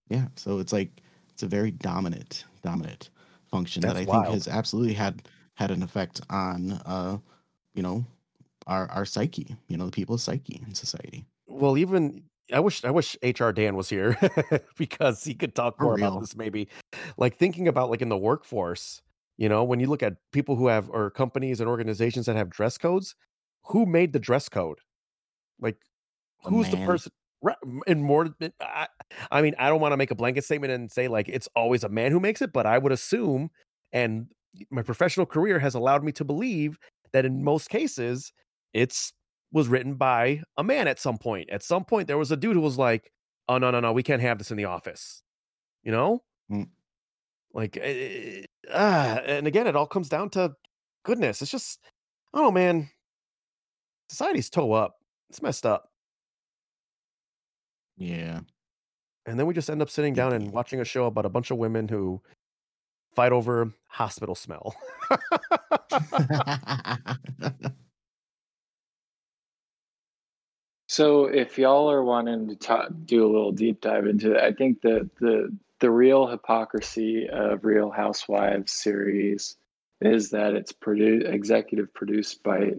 [0.09, 3.09] Yeah, so it's like it's a very dominant dominant
[3.57, 4.25] function that I wild.
[4.25, 7.17] think has absolutely had had an effect on uh
[7.73, 8.05] you know
[8.67, 11.25] our our psyche, you know, the people's psyche in society.
[11.47, 14.17] Well, even I wish I wish HR Dan was here
[14.77, 16.69] because he could talk more about this maybe.
[17.17, 19.01] Like thinking about like in the workforce,
[19.37, 22.49] you know, when you look at people who have or companies and organizations that have
[22.49, 23.15] dress codes,
[23.63, 24.79] who made the dress code?
[25.59, 25.77] Like
[26.43, 26.87] who's the man.
[26.87, 28.87] person right, and more I,
[29.31, 31.83] I mean, I don't want to make a blanket statement and say like it's always
[31.83, 33.49] a man who makes it, but I would assume
[33.93, 34.27] and
[34.71, 36.77] my professional career has allowed me to believe
[37.13, 38.31] that in most cases
[38.73, 39.13] it's
[39.51, 41.49] was written by a man at some point.
[41.49, 43.11] At some point, there was a dude who was like,
[43.47, 45.21] "Oh no, no, no, we can't have this in the office,"
[45.83, 46.69] you know, Mm.
[47.53, 47.77] like,
[48.73, 50.53] ah, and again, it all comes down to
[51.03, 51.41] goodness.
[51.41, 51.79] It's just,
[52.33, 52.89] oh man,
[54.09, 54.95] society's toe up.
[55.29, 55.91] It's messed up,
[57.97, 58.41] Yeah.
[59.25, 60.55] And then we just end up sitting down and mm-hmm.
[60.55, 62.21] watching a show about a bunch of women who
[63.13, 64.75] fight over hospital smell.
[70.95, 74.53] So if y'all are wanting to ta do a little deep dive into it, I
[74.53, 79.57] think that the the real hypocrisy of Real Housewives series
[79.99, 82.75] is that it's produced executive produced by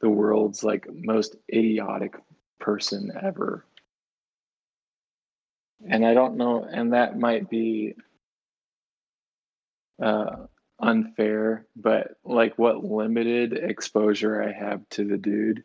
[0.00, 2.16] the world's like most idiotic
[2.58, 3.64] person ever.
[5.88, 7.94] And I don't know, and that might be
[10.02, 10.46] uh,
[10.80, 15.62] unfair, but like what limited exposure I have to the dude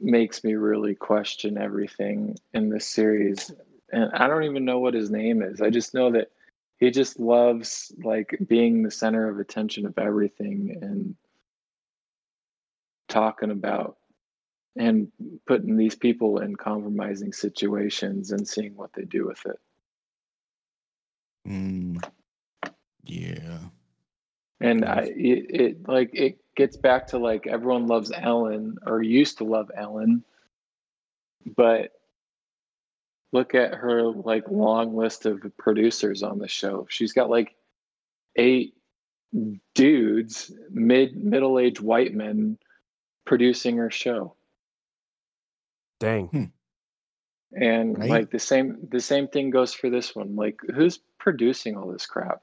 [0.00, 3.52] makes me really question everything in this series.
[3.92, 5.60] And I don't even know what his name is.
[5.60, 6.30] I just know that
[6.78, 11.14] he just loves like being the center of attention of everything and
[13.08, 13.98] talking about
[14.76, 15.10] and
[15.46, 19.58] putting these people in compromising situations and seeing what they do with it.
[21.48, 22.02] Mm.
[23.04, 23.58] Yeah.
[24.60, 29.38] And I it, it like it gets back to like everyone loves Ellen or used
[29.38, 30.22] to love Ellen,
[31.56, 31.92] but
[33.32, 36.86] look at her like long list of producers on the show.
[36.90, 37.56] She's got like
[38.36, 38.74] eight
[39.74, 42.58] dudes, mid middle aged white men
[43.24, 44.34] producing her show.
[46.00, 46.26] Dang.
[46.28, 46.44] Hmm.
[47.52, 48.10] And Right.
[48.10, 50.34] like the same the same thing goes for this one.
[50.36, 52.42] Like who's producing all this crap?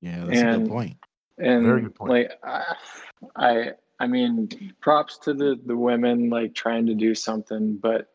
[0.00, 0.96] Yeah, that's a And- good point.
[1.38, 2.10] and Very good point.
[2.10, 2.76] like I,
[3.36, 4.48] I i mean
[4.80, 8.08] props to the the women like trying to do something but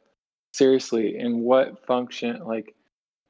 [0.54, 2.76] seriously in what function like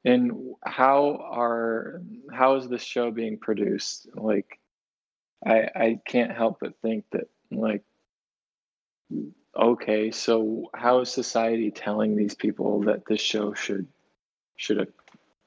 [0.04, 2.02] in how are
[2.32, 4.58] how is this show being produced like
[5.46, 7.82] i i can't help but think that like
[9.56, 13.86] okay so how is society telling these people that this show should
[14.56, 14.92] should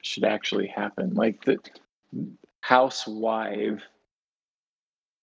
[0.02, 1.56] should actually happen like the
[2.60, 3.82] housewife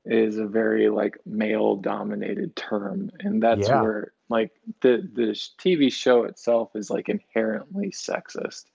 [0.05, 3.81] is a very like male dominated term and that's Yeah.
[3.81, 8.65] where like the the tv show itself is like inherently sexist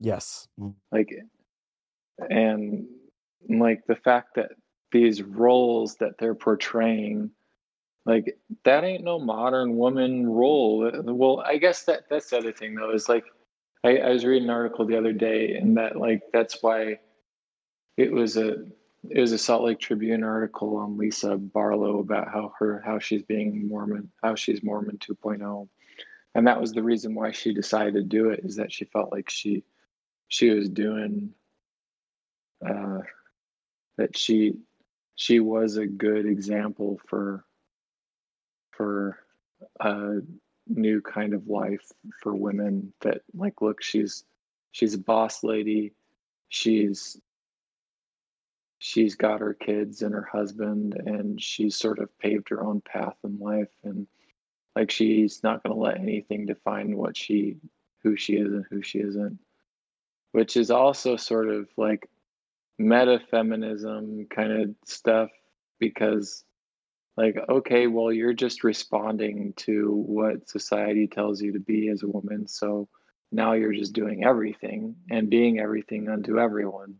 [0.00, 0.48] Yes.
[0.90, 1.14] like
[2.30, 2.86] and
[3.48, 4.52] like the fact that
[4.92, 7.30] these roles that they're portraying
[8.06, 10.90] like that ain't no modern woman role.
[11.04, 13.24] Well i guess that that's the other thing though is like
[13.84, 17.00] I, I was reading an article the other day and that like that's why
[17.96, 18.64] it was a
[19.08, 23.22] it was a Salt Lake Tribune article on Lisa Barlow about how her how she's
[23.22, 25.68] being Mormon how she's Mormon 2.0
[26.34, 29.12] and that was the reason why she decided to do it is that she felt
[29.12, 29.64] like she
[30.28, 31.34] she was doing
[32.66, 33.00] uh,
[33.96, 34.54] that she
[35.16, 37.44] she was a good example for
[38.80, 39.18] for
[39.80, 40.20] a
[40.66, 44.24] new kind of life for women that like look she's
[44.72, 45.92] she's a boss lady.
[46.48, 47.20] She's
[48.78, 53.16] she's got her kids and her husband and she's sort of paved her own path
[53.22, 53.68] in life.
[53.84, 54.06] And
[54.74, 57.58] like she's not going to let anything define what she
[58.02, 59.38] who she is and who she isn't.
[60.32, 62.08] Which is also sort of like
[62.78, 65.28] meta feminism kind of stuff
[65.78, 66.44] because
[67.20, 72.08] like okay well you're just responding to what society tells you to be as a
[72.08, 72.88] woman so
[73.32, 76.94] now you're just doing everything and being everything unto everyone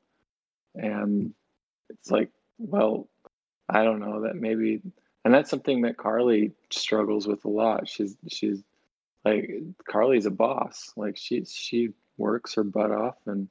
[0.74, 1.32] and
[1.88, 3.08] it's like well
[3.68, 4.80] i don't know that maybe
[5.24, 8.62] and that's something that carly struggles with a lot she's she's
[9.24, 9.50] like
[9.88, 10.92] Carly's a boss.
[10.96, 13.48] Like she she works her butt off and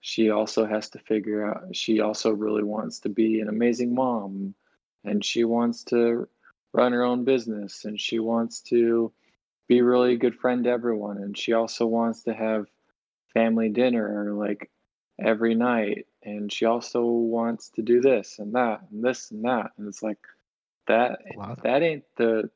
[0.00, 4.54] she also has to figure out she also really wants to be an amazing mom
[5.04, 6.28] and she wants to
[6.72, 9.12] run her own business and she wants to
[9.68, 12.66] be really good friend to everyone and she also wants to have
[13.32, 14.70] family dinner like
[15.20, 19.70] every night and she also wants to do this and that and this and that
[19.76, 20.18] and it's like
[20.86, 21.20] that
[21.62, 22.50] that ain't the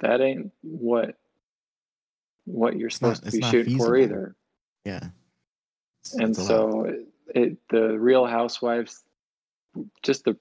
[0.00, 1.16] that ain't what
[2.44, 3.86] what you're supposed not, to be shooting feasible.
[3.86, 4.36] for either.
[4.84, 5.08] Yeah.
[6.00, 9.02] It's, and it's so it, it the real housewives
[10.02, 10.36] just the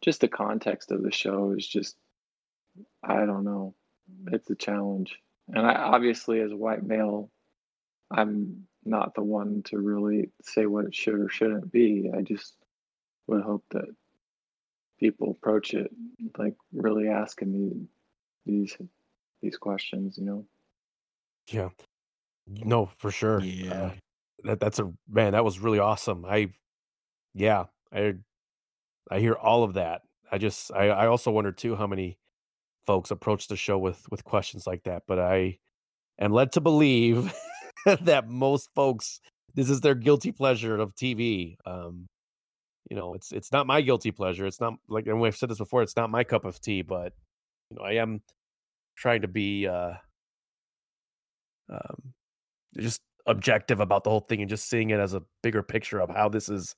[0.00, 1.96] just the context of the show is just
[3.02, 3.74] i don't know.
[4.28, 5.18] It's a challenge.
[5.48, 7.30] And i obviously as a white male
[8.10, 12.10] i'm not the one to really say what it should or shouldn't be.
[12.16, 12.54] I just
[13.26, 13.84] would hope that
[14.98, 15.90] people approach it
[16.38, 17.86] like really asking me
[18.46, 18.76] these
[19.42, 20.44] these questions you know?
[21.48, 21.68] Yeah.
[22.46, 23.40] No for sure.
[23.40, 23.72] Yeah.
[23.72, 23.90] Uh,
[24.44, 26.24] that that's a man that was really awesome.
[26.24, 26.52] I
[27.34, 28.14] yeah i
[29.10, 30.02] I hear all of that.
[30.30, 32.18] I just I, I also wonder too how many
[32.86, 35.02] folks approach the show with with questions like that.
[35.06, 35.58] But I
[36.18, 37.32] am led to believe
[38.02, 39.20] that most folks
[39.54, 41.56] this is their guilty pleasure of TV.
[41.66, 42.06] Um,
[42.90, 44.46] you know, it's it's not my guilty pleasure.
[44.46, 45.82] It's not like and we've said this before.
[45.82, 46.82] It's not my cup of tea.
[46.82, 47.12] But
[47.70, 48.22] you know, I am
[48.96, 49.94] trying to be uh,
[51.70, 52.14] um,
[52.78, 56.10] just objective about the whole thing and just seeing it as a bigger picture of
[56.10, 56.74] how this is.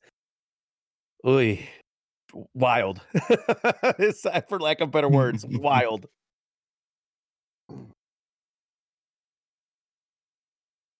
[1.26, 1.68] Oy,
[2.54, 3.00] wild.
[4.48, 6.06] for lack of better words, wild.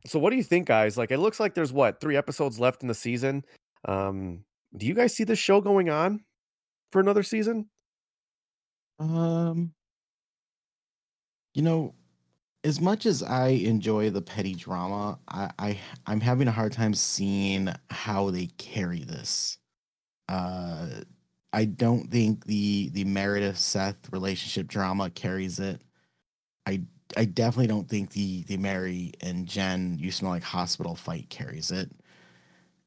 [0.07, 0.97] So what do you think, guys?
[0.97, 3.45] Like it looks like there's what, three episodes left in the season.
[3.87, 4.45] Um,
[4.77, 6.25] do you guys see this show going on
[6.93, 7.69] for another season?
[8.99, 9.73] Um
[11.55, 11.95] you know,
[12.63, 16.95] as much as I enjoy the petty drama, I, I I'm having a hard time
[16.95, 19.59] seeing how they carry this.
[20.29, 20.87] Uh
[21.53, 25.81] I don't think the the Meredith Seth relationship drama carries it.
[26.67, 26.83] I
[27.17, 31.71] I definitely don't think the the Mary and Jen you smell like hospital fight carries
[31.71, 31.91] it.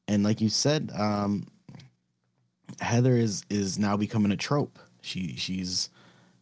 [0.08, 1.46] And like you said, um,
[2.80, 4.78] Heather is is now becoming a trope.
[5.02, 5.90] She she's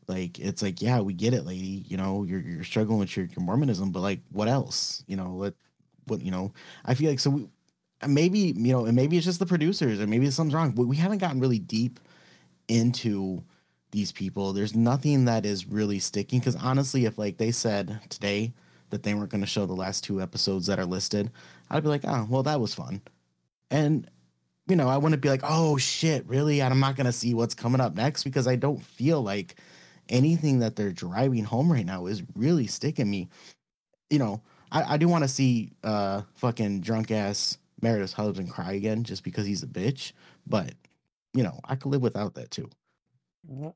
[0.08, 3.26] like it's like yeah we get it lady you know you're you're struggling with your,
[3.26, 5.54] your Mormonism but like what else you know what
[6.06, 6.52] what you know
[6.84, 7.48] I feel like so we,
[8.06, 10.96] maybe you know and maybe it's just the producers or maybe something's wrong but we
[10.96, 12.00] haven't gotten really deep
[12.68, 13.42] into
[13.90, 14.52] these people.
[14.52, 18.52] There's nothing that is really sticking because honestly, if like they said today
[18.90, 21.30] that they weren't going to show the last two episodes that are listed,
[21.70, 23.02] I'd be like, oh, well, that was fun.
[23.70, 24.08] And
[24.68, 26.62] you know, I wouldn't be like, oh shit, really?
[26.62, 29.56] I'm not going to see what's coming up next because I don't feel like
[30.08, 33.28] anything that they're driving home right now is really sticking me.
[34.10, 38.72] You know, I, I do want to see uh fucking drunk ass Meredith Husband cry
[38.72, 40.12] again just because he's a bitch,
[40.46, 40.72] but
[41.34, 42.68] you know, I could live without that too.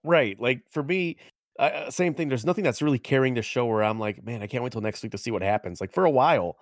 [0.02, 0.38] Right.
[0.40, 1.16] Like for me,
[1.58, 2.28] uh, same thing.
[2.28, 4.80] There's nothing that's really carrying the show where I'm like, man, I can't wait till
[4.82, 5.80] next week to see what happens.
[5.80, 6.56] Like for a while,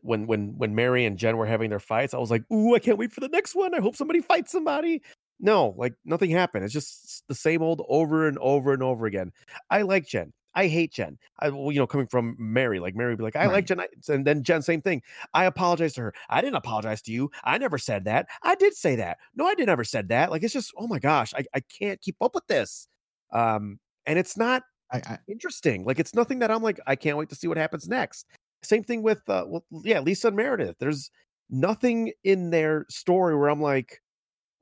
[0.00, 2.78] when when when Mary and Jen were having their fights, I was like, ooh, I
[2.78, 3.74] can't wait for the next one.
[3.74, 5.02] I hope somebody fights somebody.
[5.40, 6.64] No, like nothing happened.
[6.64, 9.32] It's just the same old over and over and over again.
[9.70, 10.32] I like Jen.
[10.54, 11.18] I hate Jen.
[11.40, 13.52] I, well, you know, coming from Mary, like Mary would be like, I right.
[13.52, 13.80] like Jen.
[14.08, 15.02] And then Jen, same thing.
[15.34, 16.14] I apologize to her.
[16.30, 17.30] I didn't apologize to you.
[17.44, 18.26] I never said that.
[18.42, 19.18] I did say that.
[19.36, 20.30] No, I did never said that.
[20.30, 22.88] Like, it's just, oh my gosh, I, I can't keep up with this.
[23.32, 25.84] Um, and it's not I, I, interesting.
[25.84, 28.26] Like, it's nothing that I'm like, I can't wait to see what happens next.
[28.62, 30.76] Same thing with, uh, well, yeah, Lisa and Meredith.
[30.80, 31.10] There's
[31.50, 34.00] nothing in their story where I'm like,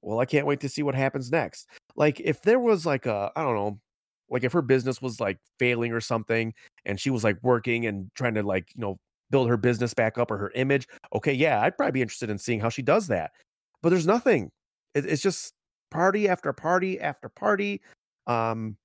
[0.03, 1.69] well, I can't wait to see what happens next.
[1.97, 3.81] Like, if there was like a, I don't know,
[4.31, 6.53] like if her business was like failing or something
[6.85, 8.99] and she was like working and trying to like you know
[9.31, 12.39] build her business back up or her image okay yeah i'd probably be interested in
[12.39, 13.33] seeing how she does that.
[13.83, 14.51] But there's nothing.
[14.95, 15.53] It, it's just
[15.91, 17.81] party after party after party
[18.27, 18.77] um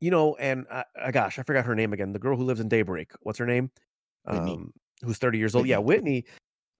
[0.00, 2.58] you know and uh, uh, gosh i forgot her name again the girl who lives
[2.58, 3.70] in daybreak what's her name?
[4.24, 4.52] Whitney.
[4.52, 5.62] um who's 30 years old?
[5.62, 5.70] Whitney.
[5.70, 6.24] yeah whitney.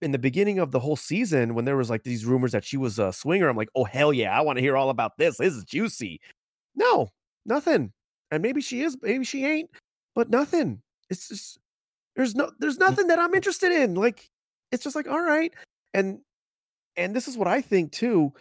[0.02, 2.76] In the beginning of the whole season when there was like these rumors that she
[2.76, 5.36] was a swinger i'm like oh hell yeah i want to hear all about this.
[5.38, 6.20] This is juicy.
[6.74, 7.10] No
[7.46, 7.92] Nothing.
[8.30, 9.70] And maybe she is, maybe she ain't,
[10.14, 10.82] but nothing.
[11.08, 11.58] It's just
[12.16, 12.80] there's no there's mm.
[12.80, 13.94] nothing that I'm interested in.
[13.94, 14.28] Like
[14.72, 15.54] it's just like, all right.
[15.94, 16.18] And
[16.96, 18.32] and this is what I think too.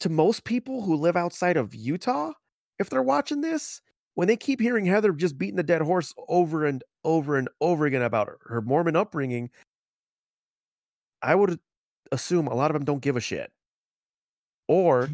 [0.00, 2.32] To most people who live outside of Utah,
[2.78, 3.80] if they're watching this,
[4.14, 7.86] when they keep hearing Heather just beating the dead horse over and over and over
[7.86, 9.50] again about her, her Mormon upbringing,
[11.22, 11.60] I would
[12.10, 13.52] assume a lot of them don't give a shit
[14.68, 15.10] or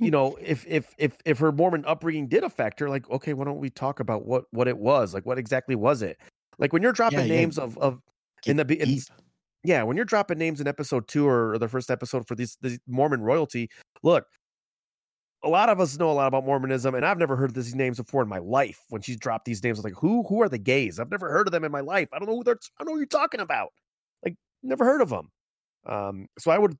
[0.00, 3.44] you know if if if if her mormon upbringing did affect her like okay why
[3.44, 6.18] don't we talk about what what it was like what exactly was it
[6.58, 7.36] Like when you're dropping Yeah, yeah.
[7.36, 8.00] names of of
[8.46, 9.00] in the in,
[9.64, 12.56] yeah, when you're dropping names in episode two or, or the first episode for these
[12.60, 13.70] the Mormon royalty,
[14.02, 14.26] look,
[15.42, 17.96] a lot of us know a lot about Mormonism, and I've never heard these names
[17.96, 18.80] before in my life.
[18.90, 21.00] When she's dropped these names, I was like, who who are the gays?
[21.00, 22.08] I've never heard of them in my life.
[22.12, 22.58] I don't know who they're.
[22.78, 23.70] I don't know who you're talking about.
[24.22, 25.30] Like, never heard of them.
[25.86, 26.76] Um, so I would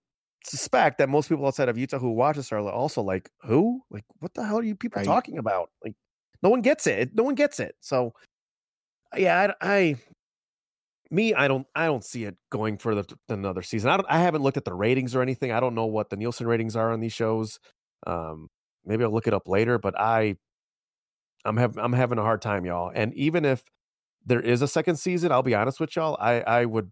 [0.46, 3.82] suspect that most people outside of Utah who watch this are also like, who?
[3.90, 5.06] Like, what the hell are you people Right.
[5.06, 5.70] talking about?
[5.82, 5.94] Like,
[6.42, 7.14] no one gets it.
[7.14, 7.74] No one gets it.
[7.80, 8.12] So,
[9.16, 9.96] yeah, I, I
[11.10, 13.90] me, I don't, I don't see it going further th- than another season.
[13.90, 15.52] I don't, I haven't looked at the ratings or anything.
[15.52, 17.58] I don't know what the Nielsen ratings are on these shows.
[18.06, 18.48] Um,
[18.84, 19.78] maybe I'll look it up later.
[19.78, 20.36] But I,
[21.44, 22.90] I'm having, I'm having a hard time, y'all.
[22.94, 23.62] And even if
[24.26, 26.90] there is a second season, I'll be honest with y'all, I, I would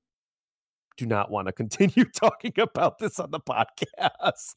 [0.96, 4.54] do not want to continue talking about this on the podcast.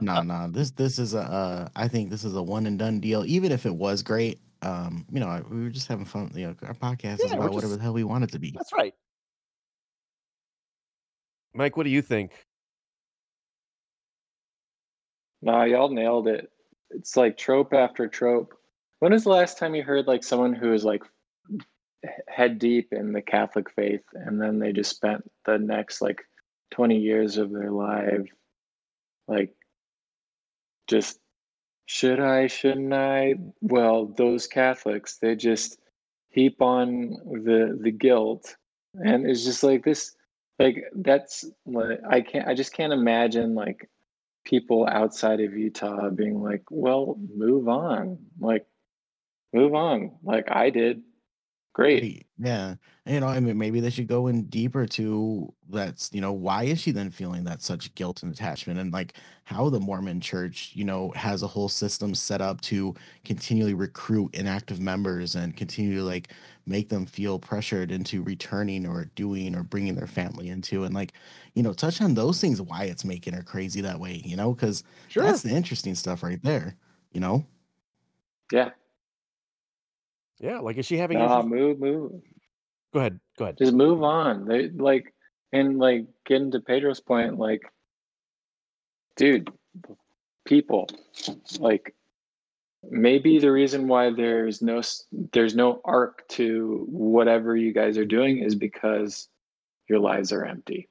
[0.00, 0.48] no, no.
[0.50, 1.20] This this is a.
[1.20, 3.24] Uh, I think this is a one and done deal.
[3.26, 6.30] Even if it was great, um, you know, we were just having fun.
[6.34, 8.38] You know, our podcast is Yeah, we're about whatever the hell we want it to
[8.38, 8.50] be.
[8.50, 8.94] That's right.
[11.54, 12.32] Mike, what do you think?
[15.40, 16.50] Nah, y'all nailed it.
[16.90, 18.54] It's like trope after trope.
[19.00, 21.02] When was the last time you heard like someone who is like
[21.52, 21.62] h-
[22.28, 26.22] head deep in the Catholic faith and then they just spent the next like
[26.70, 28.28] 20 years of their life
[29.26, 29.54] like
[30.86, 31.18] just
[31.86, 33.36] should I, shouldn't I?
[33.62, 35.78] Well, those Catholics, they just
[36.28, 38.56] heap on the the guilt
[38.94, 40.14] and it's just like this
[40.58, 43.88] like that's what I can't I just can't imagine like
[44.44, 48.18] people outside of Utah being like, well, move on.
[48.40, 48.66] Like,
[49.52, 50.12] move on.
[50.22, 51.02] Like I did.
[51.74, 52.26] Great.
[52.40, 52.76] Yeah.
[53.04, 56.64] You know, I mean, maybe they should go in deeper to that's, you know, why
[56.64, 59.14] is she then feeling that such guilt and attachment and like
[59.44, 62.94] how the Mormon church, you know, has a whole system set up to
[63.24, 66.32] continually recruit inactive members and continue to like
[66.66, 71.14] make them feel pressured into returning or doing or bringing their family into and like,
[71.54, 74.54] you know, touch on those things, why it's making her crazy that way, you know,
[74.54, 74.84] because
[75.18, 76.76] that's the interesting stuff right there,
[77.10, 77.44] you know?
[78.50, 78.77] Yeah.
[80.40, 81.18] Yeah, like is she having?
[81.18, 82.12] Nah, issues- move, move.
[82.94, 83.20] Go ahead.
[83.36, 83.58] Go ahead.
[83.58, 84.46] Just move on.
[84.46, 85.14] They like
[85.52, 87.62] and like getting to Pedro's point, like,
[89.16, 89.50] dude,
[90.46, 90.88] people,
[91.58, 91.94] like
[92.88, 94.80] maybe the reason why there's no
[95.32, 99.28] there's no arc to whatever you guys are doing is because
[99.88, 100.88] your lives are empty.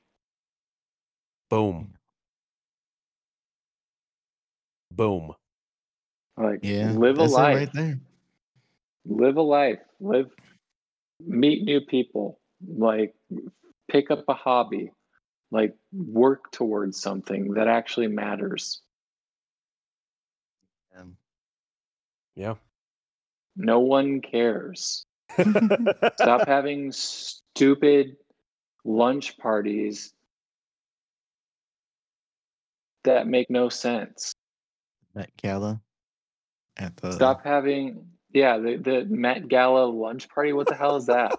[1.50, 1.94] Boom.
[4.92, 5.34] Boom.
[6.36, 6.92] Like Yeah.
[6.92, 7.56] live a life.
[7.56, 8.00] right there.
[9.08, 10.30] Live a life live
[11.20, 13.16] meet new people like
[13.90, 14.92] pick up a hobby
[15.52, 18.82] like work towards something that actually matters.
[20.96, 21.18] Um,
[22.36, 22.56] Yeah.
[23.56, 25.06] no one cares.
[26.20, 28.18] Stop having stupid
[28.84, 30.14] lunch parties
[33.04, 34.34] that make no sense.
[35.16, 35.82] Met Gala
[36.76, 41.06] at the stop having yeah the, the met gala lunch party what the hell is
[41.08, 41.38] that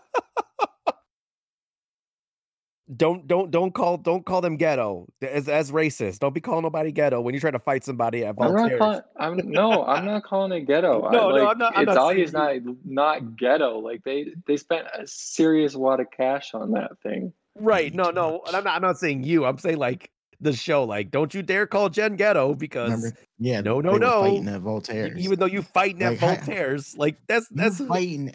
[2.96, 6.20] don't don't don't call don't call them ghetto as as racist.
[6.20, 8.78] Don't be calling nobody ghetto when you try to fight somebody at I'm not Voltaire's.
[8.78, 9.00] calling.
[9.18, 9.84] I'm no.
[9.84, 11.02] I'm not calling it ghetto.
[11.06, 12.54] I, No, no, I'm not- I'm it's not obvious not
[12.86, 13.78] not ghetto.
[13.80, 17.34] Like they they spent a serious wad of cash on that thing.
[17.56, 17.92] right?
[17.92, 18.40] No, no.
[18.46, 18.76] And I'm not.
[18.76, 19.44] I'm not saying you.
[19.44, 20.10] I'm saying like
[20.40, 20.84] the show.
[20.84, 23.16] Like, don't you dare call Jen ghetto because remember?
[23.38, 24.20] Yeah, No, no, no.
[24.20, 25.18] Fighting at Voltaire's.
[25.18, 28.34] even though you fighting at Like, hi- Voltaire's, like that's that's fighting.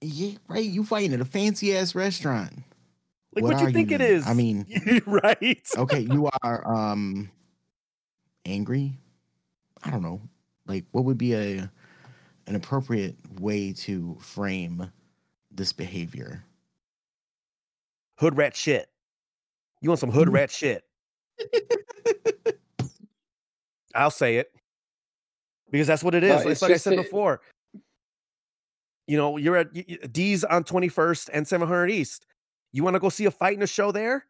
[0.00, 0.64] Yeah, right.
[0.64, 2.52] You fighting at a fancy ass restaurant.
[3.34, 4.26] like what what, you think you it is.
[4.26, 4.66] I mean-
[5.06, 5.68] right?
[5.76, 7.30] Okay, you are um
[8.46, 8.92] angry.
[9.82, 10.20] I don't know.
[10.66, 11.70] Like, what would be a
[12.46, 14.90] an appropriate way to frame
[15.50, 16.44] this behavior?
[18.16, 18.88] hood rat shit.
[19.80, 20.82] You want some hood rat shit?
[23.94, 24.52] I'll say it
[25.70, 26.30] because that's what it is.
[26.30, 27.40] No, it's it's like I said that- before.
[29.06, 32.26] You know, you're at D's on 21st and 700 East.
[32.72, 34.26] You want to go see a fight in a show there?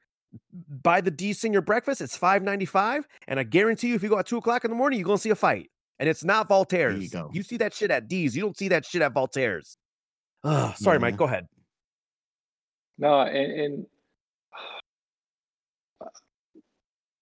[0.85, 2.01] Buy the D Senior breakfast.
[2.01, 4.71] It's five ninety five, and I guarantee you, if you go at two o'clock in
[4.71, 7.09] the morning, you're gonna see a fight, and it's not Voltaire's.
[7.11, 7.29] go.
[7.33, 8.37] You see that shit at D's.
[8.37, 9.77] You don't see that shit at Voltaire's.
[10.45, 11.01] Ugh, sorry, Yeah.
[11.01, 11.15] Mike.
[11.15, 11.19] Mm-hmm.
[11.19, 11.49] Go ahead.
[12.99, 13.87] No, and, and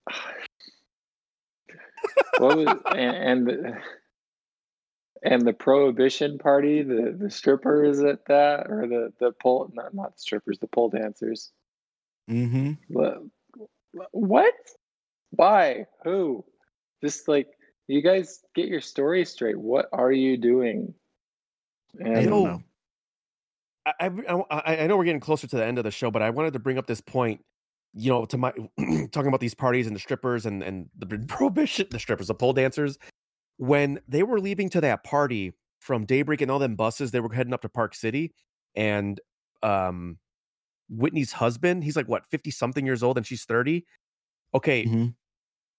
[2.38, 3.76] what was and, and the
[5.22, 10.14] and the prohibition party, the the strippers at that, or the the pole not not
[10.14, 11.50] the strippers, the pole dancers.
[12.30, 12.72] Mm-hmm.
[12.88, 13.22] What?
[14.12, 14.54] What?
[15.30, 15.86] Why?
[16.04, 16.44] Who?
[17.02, 17.48] Just like
[17.88, 19.58] you guys get your story straight.
[19.58, 20.94] What are you doing?
[22.00, 22.44] I don't know.
[22.44, 22.62] know.
[23.86, 24.10] I,
[24.50, 26.52] I I know we're getting closer to the end of the show, but I wanted
[26.54, 27.44] to bring up this point.
[27.98, 28.52] You know, to my
[29.12, 32.52] talking about these parties and the strippers and and the prohibition, the strippers, the pole
[32.52, 32.98] dancers.
[33.56, 37.32] When they were leaving to that party from Daybreak and all them buses, they were
[37.32, 38.34] heading up to Park City,
[38.74, 39.18] and
[39.62, 40.18] um,
[40.90, 43.86] Whitney's husband, he's like what fifty something years old, and she's thirty.
[44.54, 45.14] Okay, Mhm.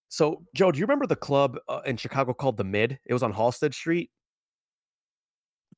[0.10, 2.98] so Joe, do you remember the club uh, in Chicago called the Mid?
[3.06, 4.10] It was on Halsted Street.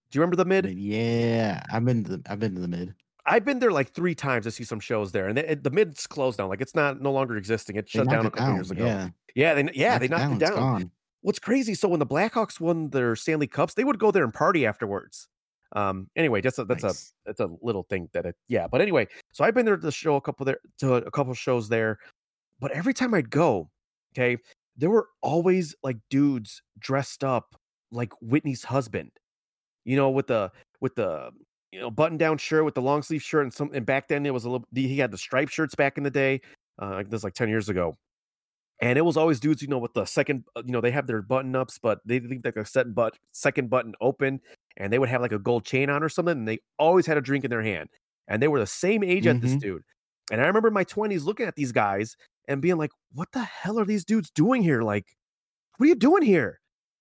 [0.10, 0.66] Do you remember the Mid?
[0.66, 2.96] Mid, Yeah, I've been to the I've been to the mid.
[3.26, 6.08] I've been there like three times to see some shows there, and the, the mid's
[6.08, 6.48] closed now.
[6.48, 7.76] Like it's not no longer existing.
[7.76, 8.86] It shut knocked down a it couple years ago.
[8.86, 10.92] Yeah, Yeah, they yeah they knocked it down.
[11.22, 11.76] What's crazy?
[11.76, 15.28] So when the Blackhawks won their Stanley Cups, they would go there and party afterwards.
[15.76, 16.10] Um.
[16.16, 16.94] Anyway, that's a that's a
[17.26, 18.68] that's a little thing that it yeah.
[18.68, 21.34] But anyway, so I've been there to the show a couple there to a couple
[21.34, 22.00] shows there,
[22.60, 23.70] but every time I'd go,
[24.14, 24.38] okay,
[24.78, 27.56] there were always like dudes dressed up
[27.92, 29.12] like Whitney's husband,
[29.86, 31.32] you know, with the with the
[31.72, 34.26] you know button down shirt with the long sleeve shirt and some and back then
[34.26, 36.42] it was a little he had the striped shirts back in the day,
[36.82, 37.98] uh, like this like ten years ago.
[38.82, 41.06] And it was always dudes, you know, with the second, uh, you know, they have
[41.08, 44.42] their button ups, but they leave like a set but second button open,
[44.78, 47.18] and they would have like a gold chain on or something, and they always had
[47.18, 47.90] a drink in their hand,
[48.28, 49.62] and they were the same age as this Mhm.
[49.62, 49.84] dude.
[50.32, 52.16] And I remember in my twenties looking at these guys
[52.48, 54.82] and being like, "What the hell are these dudes doing here?
[54.82, 55.06] Like,
[55.78, 56.60] what are you doing here?"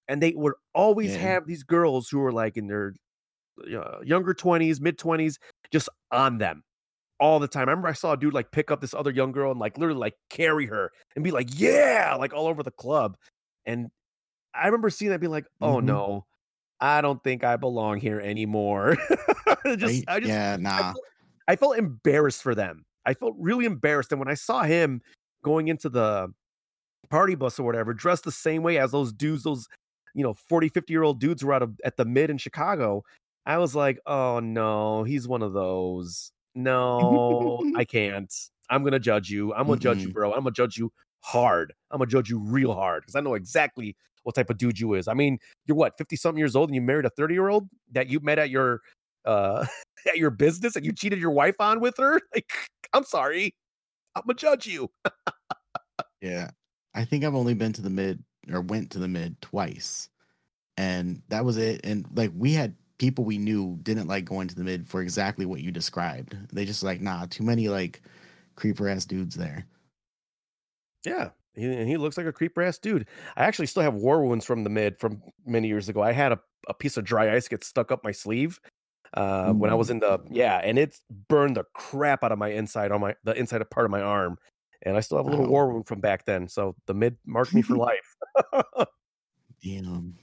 [0.09, 1.23] And they would always Yeah.
[1.23, 2.95] have these girls who were like in their
[4.05, 5.39] younger twenties, mid twenties,
[5.73, 6.63] just on them
[7.21, 7.69] all the time.
[7.69, 9.77] I remember I saw a dude like pick up this other young girl and like
[9.77, 13.17] literally like carry her and be like, yeah, like all over the club.
[13.67, 13.89] And
[14.55, 15.85] I remember seeing that be like, oh Mhm.
[15.85, 16.27] no,
[16.81, 18.97] I don't think I belong here anymore.
[19.67, 20.05] just Right?
[20.09, 20.93] I just yeah, I nah.
[20.93, 21.05] felt,
[21.49, 22.85] I felt embarrassed for them.
[23.05, 24.13] I felt really embarrassed.
[24.13, 25.01] And when I saw him
[25.43, 26.33] going into the
[27.11, 29.67] party bus or whatever, dressed the same way as those dudes, those,
[30.15, 33.03] you know, 40, 50 year old dudes were out of, at the mid in Chicago,
[33.49, 36.31] I was like, oh no, he's one of those.
[36.55, 38.33] No, I can't.
[38.69, 39.55] I'm going to judge you.
[39.55, 40.35] I'm going to judge you, bro.
[40.35, 41.73] I'm going to judge you hard.
[41.91, 44.79] I'm going to judge you real hard because I know exactly what type of dude
[44.79, 45.09] you is.
[45.09, 47.67] I mean, you're what, 50 something years old and you married a 30 year old
[47.93, 48.83] that you met at your,
[49.25, 49.65] uh,
[50.07, 52.21] at your business and you cheated your wife on with her?
[52.35, 52.53] Like,
[52.93, 53.55] I'm sorry.
[54.15, 54.91] I'm gonna judge you.
[56.21, 56.51] Yeah.
[56.95, 58.23] I think I've only been to the mid
[58.53, 60.11] or went to the mid twice.
[60.77, 61.81] And that was it.
[61.85, 65.47] And like we had people we knew didn't like going to the mid for exactly
[65.47, 66.37] what you described.
[66.53, 68.03] They just like, nah, too many like
[68.57, 69.67] creeper ass dudes there.
[71.05, 71.31] Yeah.
[71.55, 73.07] He, and he looks like a creeper ass dude.
[73.37, 76.03] I actually still have war wounds from the mid from many years ago.
[76.03, 78.61] I had a, a piece of dry ice get stuck up my sleeve
[79.15, 82.49] uh, when I was in the yeah, and it burned the crap out of my
[82.49, 84.39] inside on my the inside of part of my arm,
[84.83, 85.51] and I still have a little Wow.
[85.51, 86.49] war wound from back then.
[86.49, 88.17] So the mid marked me for life.
[89.65, 90.15] Damn.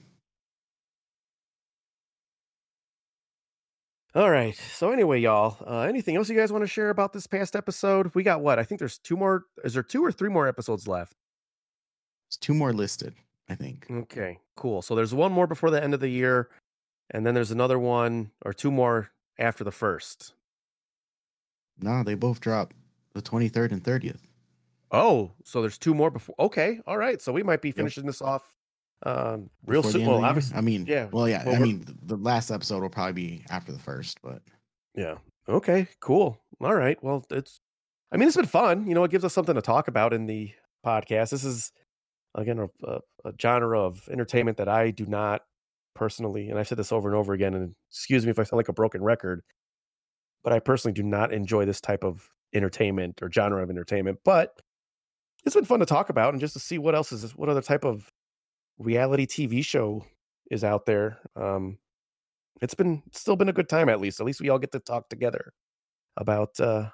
[4.16, 4.56] All right.
[4.56, 8.14] So anyway, y'all, uh, anything else you guys want to share about this past episode?
[8.14, 8.58] We got what?
[8.58, 9.44] I think there's two more.
[9.62, 11.12] Is there two or three more episodes left?
[12.26, 13.12] It's two more listed,
[13.50, 13.86] I think.
[13.90, 14.80] Okay, cool.
[14.80, 16.48] So there's one more before the end of the year,
[17.10, 20.32] and then there's another one or two more after the first.
[21.78, 22.72] No, they both drop
[23.12, 24.20] the 23rd and 30th.
[24.92, 26.36] Oh, so there's two more before.
[26.38, 27.20] Okay, all right.
[27.20, 28.56] So we might be finishing this off
[29.02, 30.06] um, real soon.
[30.06, 31.44] Well, obviously, I mean, yeah, Well, yeah.
[31.44, 34.42] well, I mean, the last episode will probably be after the first, but
[34.94, 35.16] yeah.
[35.48, 36.40] Okay, cool.
[36.60, 37.02] All right.
[37.02, 37.60] Well, it's.
[38.10, 38.86] I mean, it's been fun.
[38.86, 40.52] You know, it gives us something to talk about in the
[40.84, 41.30] podcast.
[41.30, 41.72] This is
[42.34, 45.42] again a, a, a genre of entertainment that I do not
[45.94, 47.54] personally, and I've said this over and over again.
[47.54, 49.42] And excuse me if I sound like a broken record,
[50.42, 54.18] but I personally do not enjoy this type of entertainment or genre of entertainment.
[54.24, 54.58] But
[55.44, 57.62] it's been fun to talk about and just to see what else is what other
[57.62, 58.10] type of
[58.78, 60.04] reality TV show
[60.50, 61.18] is out there.
[61.34, 61.78] Um,
[62.60, 64.20] it's been it's still been a good time at least.
[64.20, 65.52] At least we all get to talk together
[66.16, 66.92] about uh, a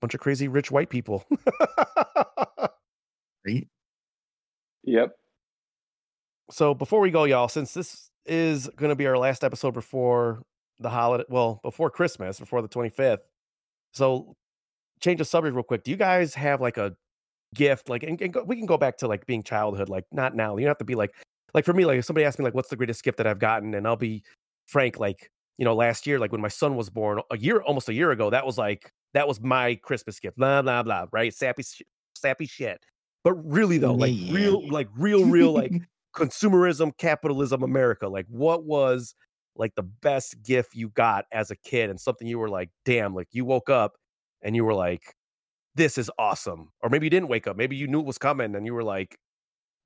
[0.00, 1.24] bunch of crazy rich white people.
[3.46, 3.66] right?
[4.84, 5.12] Yep.
[6.50, 10.42] so before we go, y'all, since this is going to be our last episode before
[10.78, 13.18] the holiday, well, before Christmas, before the 25th.
[13.92, 14.34] So
[15.00, 15.84] change the subject real quick.
[15.84, 16.96] Do you guys have like a
[17.54, 17.88] gift?
[17.88, 20.56] Like, and, and go, we can go back to like being childhood, like not now.
[20.56, 21.14] You don't have to be like,
[21.54, 23.38] like for me, like if somebody asked me like, what's the greatest gift that I've
[23.38, 23.74] gotten?
[23.74, 24.22] And I'll be
[24.66, 27.88] frank, like, you know, last year, like when my son was born a year, almost
[27.88, 31.34] a year ago, that was like, that was my Christmas gift, blah, blah, blah, right?
[31.34, 31.82] Sappy, sh-
[32.14, 32.78] sappy shit.
[33.24, 34.32] But really though, like Yeah.
[34.32, 35.82] real, like real, real, like
[36.16, 38.08] consumerism, capitalism, America.
[38.08, 39.14] Like, what was
[39.56, 43.14] like the best gift you got as a kid and something you were like, damn,
[43.14, 43.96] like you woke up
[44.42, 45.14] and you were like,
[45.74, 46.70] this is awesome.
[46.82, 47.56] Or maybe you didn't wake up.
[47.56, 49.18] Maybe you knew it was coming and you were like,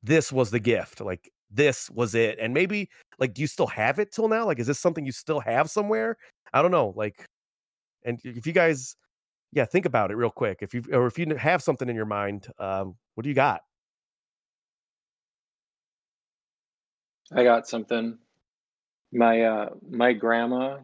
[0.03, 1.01] this was the gift.
[1.01, 2.39] Like, this was it.
[2.39, 4.45] And maybe like, do you still have it till now?
[4.45, 6.17] Like, is this something you still have somewhere?
[6.53, 6.93] I don't know.
[6.97, 7.25] Like,
[8.05, 8.97] and if you guys,
[9.53, 10.59] yeah, think about it real quick.
[10.61, 13.63] If you or if you have something in your mind, um, what do you got?
[17.33, 18.19] I got something.
[19.13, 20.79] My uh my grandma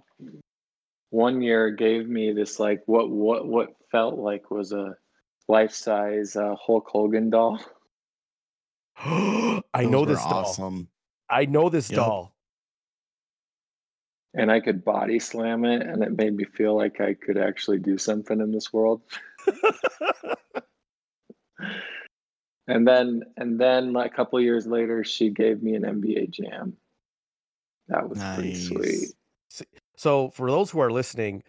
[1.10, 4.96] one year gave me this like what what what felt like was a
[5.48, 7.60] life size uh, Hulk Hogan doll.
[8.96, 10.44] I know this doll.
[10.46, 10.88] Awesome.
[11.28, 11.96] I know this yep.
[11.96, 12.34] doll.
[14.32, 17.80] And I could body slam it, and it made me feel like I could actually
[17.80, 19.02] do something in this world.
[22.68, 26.76] and then, and then a couple years later, she gave me an NBA Jam.
[27.88, 28.36] That was nice.
[28.36, 29.14] pretty sweet.
[30.00, 31.42] So, for those who are listening,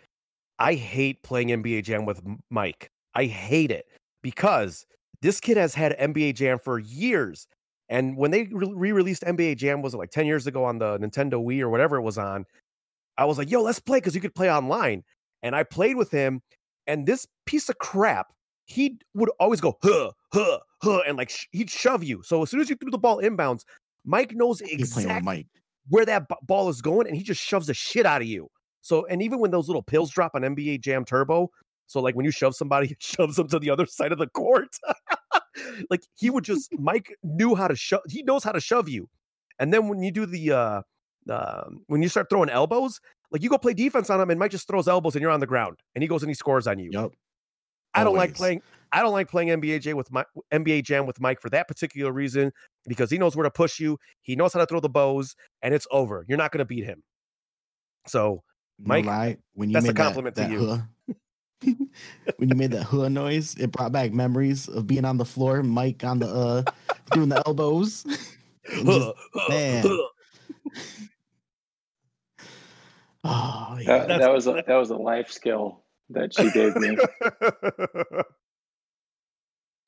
[0.59, 2.91] I hate playing NBA Jam with Mike.
[3.15, 3.85] I hate it
[4.21, 4.85] because
[5.21, 7.47] this kid has had NBA Jam for years.
[7.87, 10.99] And when they re released NBA Jam, was it like 10 years ago on the
[10.99, 12.43] Nintendo Wii or whatever it was on?
[13.17, 15.05] I was like, yo, let's play because you could play online.
[15.41, 16.41] And I played with him,
[16.87, 18.33] and this piece of crap,
[18.65, 22.21] he would always go, huh, huh, huh, and like sh- he'd shove you.
[22.21, 23.61] So as soon as you threw the ball inbounds,
[24.03, 25.47] Mike knows exactly Mike.
[25.89, 28.47] Where that b- ball is going, and he just shoves the shit out of you.
[28.81, 31.49] So, and even when those little pills drop on NBA Jam Turbo,
[31.87, 34.27] so like when you shove somebody, it shoves them to the other side of the
[34.27, 34.69] court.
[35.89, 38.01] like he would just Mike knew how to shove.
[38.09, 39.09] He knows how to shove you.
[39.59, 40.81] And then when you do the uh,
[41.29, 42.99] uh when you start throwing elbows,
[43.31, 45.39] like you go play defense on him, and Mike just throws elbows, and you're on
[45.39, 46.89] the ground, and he goes and he scores on you.
[46.91, 47.11] Yep.
[47.93, 48.61] I don't like playing.
[48.91, 52.11] I don't like playing NBA Jam with my NBA Jam with Mike for that particular
[52.11, 52.51] reason
[52.87, 53.97] because he knows where to push you.
[54.21, 56.25] He knows how to throw the bows, and it's over.
[56.27, 57.03] You're not going to beat him.
[58.07, 58.43] So,
[58.83, 61.17] Mike, no when you that's a compliment that, that to you.
[62.37, 65.63] when you made that huh noise, it brought back memories of being on the floor,
[65.63, 66.63] Mike on the uh
[67.11, 68.03] doing the elbows.
[68.69, 69.11] just,
[69.49, 69.85] man.
[73.23, 74.05] oh yeah.
[74.05, 76.97] That, that was a, that was a life skill that she gave me.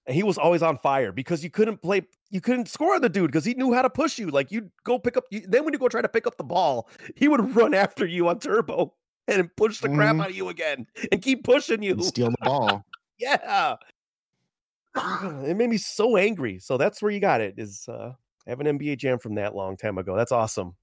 [0.06, 3.10] And he was always on fire because you couldn't play you couldn't score on the
[3.10, 5.64] dude because he knew how to push you like you'd go pick up you, then
[5.64, 8.40] when you go try to pick up the ball he would run after you on
[8.40, 8.94] turbo
[9.28, 10.22] and push the crap mm-hmm.
[10.22, 11.94] out of you again and keep pushing you.
[11.94, 12.86] And steal the ball.
[13.18, 13.76] yeah.
[14.96, 16.60] It made me so angry.
[16.60, 17.56] So that's where you got it.
[17.58, 18.12] Is uh
[18.46, 20.16] I have an NBA jam from that long time ago.
[20.16, 20.76] That's awesome.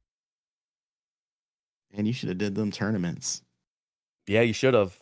[1.95, 3.43] And you should have did them tournaments.
[4.27, 4.97] Yeah, you should have.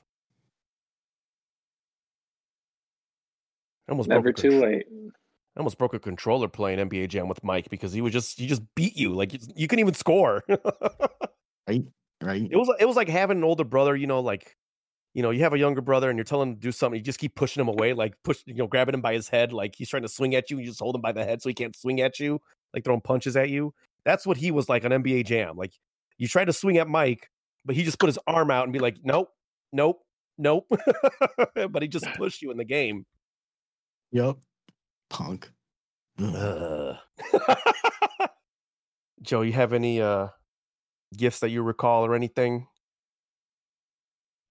[3.89, 4.87] Almost never too late.
[4.91, 8.47] I almost broke a controller playing NBA Jam with Mike because he would just he
[8.47, 10.45] just beat you like you, you couldn't even score.
[11.69, 11.83] right?
[12.23, 12.49] right?
[12.51, 14.57] It was it was like having an older brother, you know, like
[15.15, 17.05] you know, you have a younger brother and you're telling him to do something, you
[17.05, 19.75] just keep pushing him away, like push, you know, grabbing him by his head, like
[19.75, 21.49] he's trying to swing at you, and you just hold him by the head so
[21.49, 22.41] he can't swing at you,
[22.73, 23.75] like throwing punches at you.
[24.05, 25.57] That's what he was like on NBA Jam.
[25.57, 25.73] Like
[26.19, 27.31] you try to swing at Mike,
[27.65, 29.31] but he just put his arm out and be like, nope,
[29.73, 29.99] nope,
[30.37, 30.67] nope.
[31.55, 33.05] but he just pushed you in the game.
[34.13, 34.37] Yep.
[35.11, 35.51] Punk.
[39.23, 40.29] Joe, you have any uh
[41.17, 42.67] gifts that you recall or anything?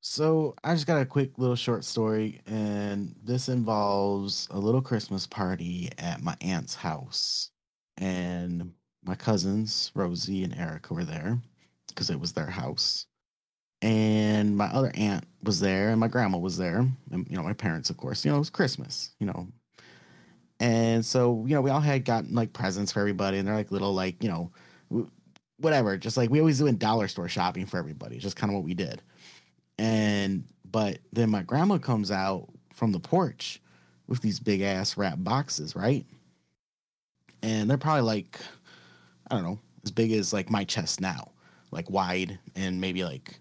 [0.02, 5.28] So I just got a quick little short story, and this involves a little Christmas
[5.28, 7.52] party at my aunt's house.
[7.98, 11.42] And my cousins, Rosie and Erica, were there
[11.88, 13.08] because it was their house.
[13.82, 17.54] And my other aunt was there, and my grandma was there, and you know, my
[17.54, 18.26] parents, of course.
[18.26, 19.48] You know, it was Christmas, you know.
[20.60, 23.72] And so, you know, we all had gotten like presents for everybody, and they're like
[23.72, 24.52] little, like, you know,
[25.60, 25.98] whatever.
[25.98, 28.18] Just like we always do in dollar store shopping for everybody.
[28.18, 29.02] Just kind of what we did.
[29.78, 33.62] And but then my grandma comes out from the porch
[34.08, 36.06] with these big ass wrap boxes, right?
[37.44, 38.40] And they're probably like,
[39.30, 41.32] I don't know, as big as like my chest now,
[41.72, 43.40] like wide and maybe like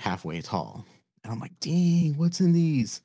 [0.00, 0.84] halfway tall.
[1.22, 3.02] And I'm like, dang, what's in these?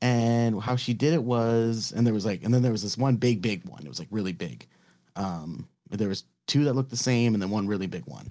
[0.00, 2.98] And how she did it was, and there was like, and then there was this
[2.98, 3.84] one big, big one.
[3.84, 4.66] It was like really big.
[5.16, 8.30] Um, there was two that looked the same and then one really big one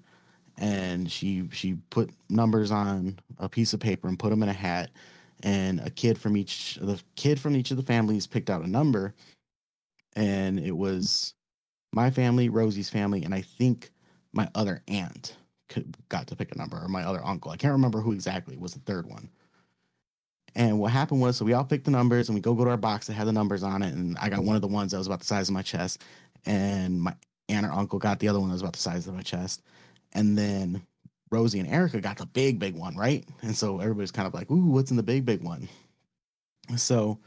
[0.58, 4.54] and she she put numbers on a piece of paper and put them in a
[4.54, 4.92] hat
[5.44, 8.70] and a kid from each the kid from each of the families picked out a
[8.70, 9.14] number
[10.16, 11.34] and it was
[11.94, 13.90] my family rosie's family and i think
[14.34, 15.36] my other aunt
[16.10, 18.74] got to pick a number or my other uncle i can't remember who exactly was
[18.74, 19.30] the third one
[20.56, 22.72] and what happened was so we all picked the numbers and we go go to
[22.72, 24.92] our box that had the numbers on it and i got one of the ones
[24.92, 26.04] that was about the size of my chest
[26.46, 27.14] and my
[27.52, 29.62] aunt or uncle got the other one that was about the size of my chest.
[30.14, 30.82] And then
[31.30, 33.26] Rosie and Erica got the big, big one, right?
[33.42, 35.70] And so everybody's kind of like, ooh, what's in the big, big one?
[36.78, 37.20] So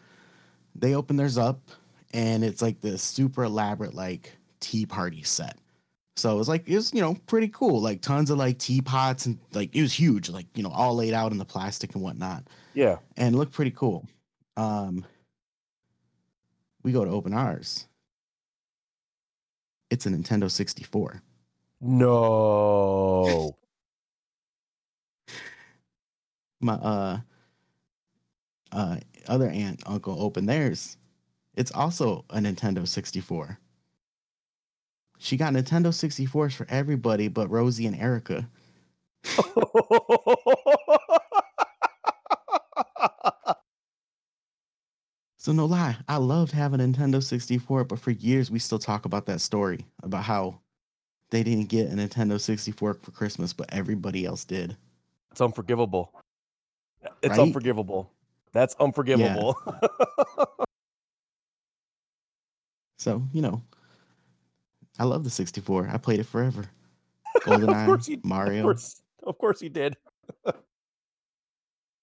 [0.74, 1.61] they open theirs up
[2.12, 5.59] and it's like this super elaborate, like tea party set.
[6.16, 9.26] So it was like it was you know pretty cool, like tons of like teapots
[9.26, 12.02] and like it was huge, like you know all laid out in the plastic and
[12.04, 12.44] whatnot,
[12.74, 12.98] Yeah.
[13.16, 14.06] and it looked pretty cool.
[14.56, 15.04] Um,
[16.84, 17.86] we go to open ours.
[19.90, 21.20] It's a Nintendo 64.
[21.80, 23.56] No.
[26.60, 27.18] My uh
[28.72, 28.96] uh
[29.26, 30.96] other aunt uncle opened theirs.
[31.56, 33.58] It's also a Nintendo 64.
[35.24, 38.46] She got Nintendo 64s for everybody but Rosie and Erica.
[45.36, 49.04] So no lie, I loved having a Nintendo 64, but for years we still talk
[49.04, 50.58] about that story about how
[51.28, 54.74] they didn't get a Nintendo 64 for Christmas, but everybody else did.
[55.30, 56.14] it's unforgivable.
[57.22, 57.40] It's Right?
[57.40, 58.10] unforgivable.
[58.52, 59.58] That's unforgivable.
[62.98, 63.62] So, you know,
[64.99, 65.90] I love the 64.
[65.92, 66.66] I played it forever.
[67.36, 68.59] of GoldenEye, course you Mario.
[68.59, 69.97] Of course, of course he did.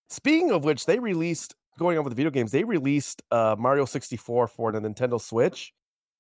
[0.10, 2.52] Speaking of which, they released going on with the video games.
[2.52, 5.74] They released uh, Mario 64 for the Nintendo Switch,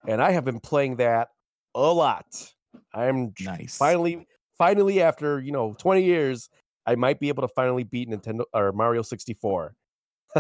[0.07, 1.28] and I have been playing that
[1.76, 2.26] a lot.
[2.93, 3.78] I'm Nice.
[3.78, 4.26] finally,
[4.57, 6.49] finally, after you know 20 years,
[6.86, 9.76] I might be able to finally beat Nintendo or Mario 64.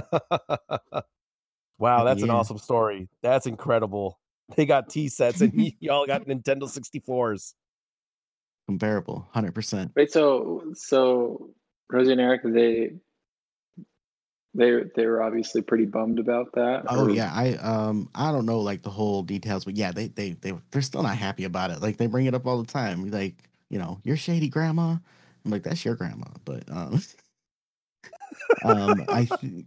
[1.77, 3.09] wow, that's an awesome story.
[3.21, 4.17] That's incredible.
[4.55, 7.53] They got tea sets, and y- y'all got Nintendo 64s.
[8.67, 9.91] Comparable, 100%.
[9.95, 11.49] Wait, so so
[11.91, 12.91] Rosie and Eric, they
[14.53, 16.83] they they were obviously pretty bummed about that.
[16.87, 20.07] Oh or- yeah, I um I don't know like the whole details, but yeah, they
[20.07, 21.81] they they they're still not happy about it.
[21.81, 23.09] Like they bring it up all the time.
[23.09, 23.35] Like,
[23.69, 24.97] you know, you're shady grandma.
[25.43, 26.27] I'm like, that's your grandma.
[26.45, 27.01] But um
[28.63, 29.65] um I th-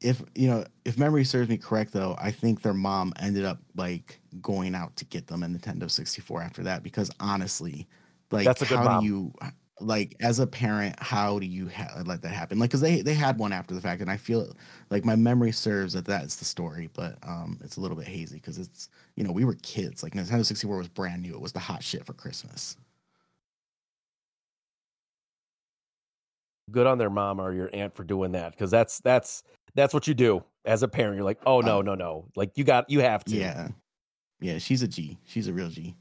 [0.00, 3.60] if you know, if memory serves me correct though, I think their mom ended up
[3.76, 7.88] like going out to get them a Nintendo 64 after that because honestly,
[8.30, 9.00] like That's a good how mom.
[9.00, 9.32] do you
[9.80, 12.58] like as a parent, how do you ha- let that happen?
[12.58, 14.54] Like cuz they they had one after the fact and I feel
[14.90, 18.40] like my memory serves that that's the story, but um it's a little bit hazy
[18.40, 20.02] cuz it's you know, we were kids.
[20.02, 21.34] Like Nintendo 64 was brand new.
[21.34, 22.76] It was the hot shit for Christmas.
[26.70, 29.42] good on their mom or your aunt for doing that because that's that's
[29.74, 31.16] that's what you do as a parent.
[31.16, 33.36] You're like, oh no, Uh, no, no, like you got you have to.
[33.36, 33.68] Yeah.
[34.40, 35.18] Yeah, she's a G.
[35.24, 35.94] She's a real G.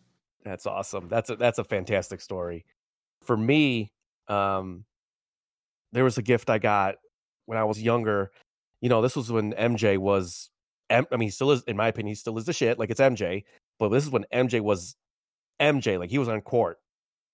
[0.43, 1.07] that's awesome.
[1.07, 2.65] That's a that's a fantastic story.
[3.21, 3.91] For me,
[4.27, 4.83] um,
[5.93, 6.95] there was a gift I got
[7.45, 8.31] when I was younger.
[8.81, 10.49] You know, this was when MJ was.
[10.89, 12.77] M- I mean, he still is, in my opinion, he still is the shit.
[12.77, 13.43] Like it's MJ,
[13.79, 14.97] but this is when MJ was
[15.61, 15.97] MJ.
[15.97, 16.79] Like he was on court,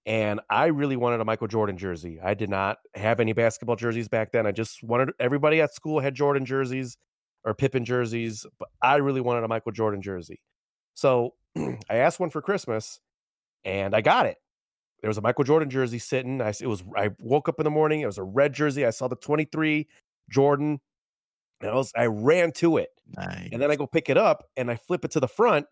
[0.10, 2.20] and I really wanted a Michael Jordan jersey.
[2.22, 4.48] I did not have any basketball jerseys back then.
[4.48, 6.98] I just wanted everybody at school had Jordan jerseys
[7.46, 10.42] or Pippen jerseys, but I really wanted a Michael Jordan jersey.
[10.96, 13.00] So I asked one for Christmas,
[13.64, 14.38] and I got it.
[15.02, 16.42] There was a Michael Jordan jersey sitting.
[16.42, 16.84] I it was.
[16.98, 18.02] I woke up in the morning.
[18.02, 18.88] It was a red jersey.
[18.88, 19.88] I saw the twenty three
[20.32, 20.80] Jordan,
[21.62, 21.94] and I was.
[21.96, 23.50] I ran to it, Nice.
[23.52, 25.68] and then I go pick it up, and I flip it to the front.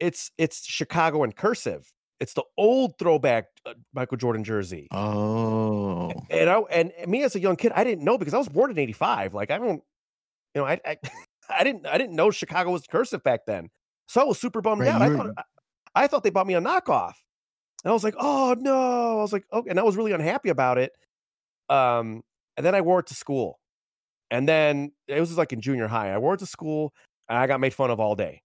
[0.00, 1.92] It's it's Chicago in cursive.
[2.20, 4.88] It's the old throwback uh, Michael Jordan jersey.
[4.90, 6.12] Oh.
[6.30, 8.70] And I and me as a young kid, I didn't know because I was born
[8.70, 9.34] in '85.
[9.34, 9.82] Like I don't,
[10.54, 10.96] you know, I I,
[11.50, 13.70] I didn't I didn't know Chicago was cursive back then.
[14.08, 15.02] So I was super bummed Right, out.
[15.02, 15.42] I thought I,
[15.94, 17.14] I thought they bought me a knockoff.
[17.84, 19.18] And I was like, oh no.
[19.18, 20.92] I was like, okay, and I was really unhappy about it.
[21.68, 22.22] Um,
[22.56, 23.60] and then I wore it to school.
[24.30, 26.12] And then it was like in junior high.
[26.12, 26.92] I wore it to school
[27.28, 28.42] and I got made fun of all day.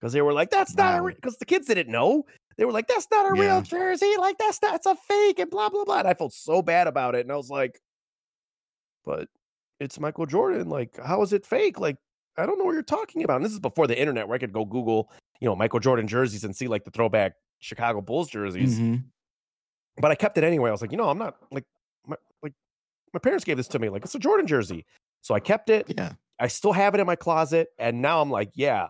[0.00, 2.24] Because they were like, that's not because the kids didn't know.
[2.56, 3.42] They were like, that's not a Yeah.
[3.42, 4.14] real jersey.
[4.18, 5.98] Like, that's not it's a fake and blah, blah, blah.
[6.00, 7.20] And I felt so bad about it.
[7.20, 7.80] And I was like,
[9.04, 9.28] but
[9.80, 10.68] it's Michael Jordan.
[10.68, 11.78] Like, how is it fake?
[11.78, 11.96] Like,
[12.36, 13.36] I don't know what you're talking about.
[13.36, 15.10] And this is before the internet where I could go Google,
[15.40, 18.78] you know, Michael Jordan jerseys and see like the throwback Chicago Bulls jerseys.
[18.78, 19.04] Mhm.
[19.98, 20.68] But I kept it anyway.
[20.68, 21.64] I was like, you know, I'm not like
[22.06, 22.52] my like
[23.12, 23.88] my parents gave this to me.
[23.88, 24.84] Like, it's a Jordan jersey.
[25.22, 25.86] So I kept it.
[25.96, 26.12] Yeah.
[26.40, 27.68] I still have it in my closet.
[27.78, 28.88] And now I'm like, yeah,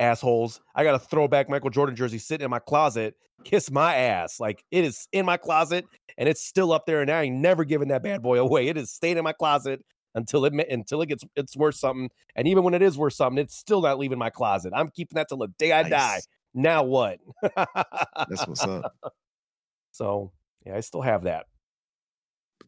[0.00, 0.60] assholes.
[0.74, 3.14] I got a throwback Michael Jordan jersey sitting in my closet.
[3.44, 4.40] Kiss my ass.
[4.40, 5.86] Like it is in my closet
[6.18, 7.02] and it's still up there.
[7.02, 8.68] And I ain't never giving that bad boy away.
[8.68, 12.10] It is staying in my closet until it until it gets it's worth something.
[12.34, 14.72] And even when it is worth something, it's still not leaving my closet.
[14.74, 16.20] I'm keeping that till the day I die.
[16.54, 17.18] Now what?
[17.42, 18.94] That's what's up.
[19.92, 20.32] so
[20.64, 21.46] yeah, I still have that.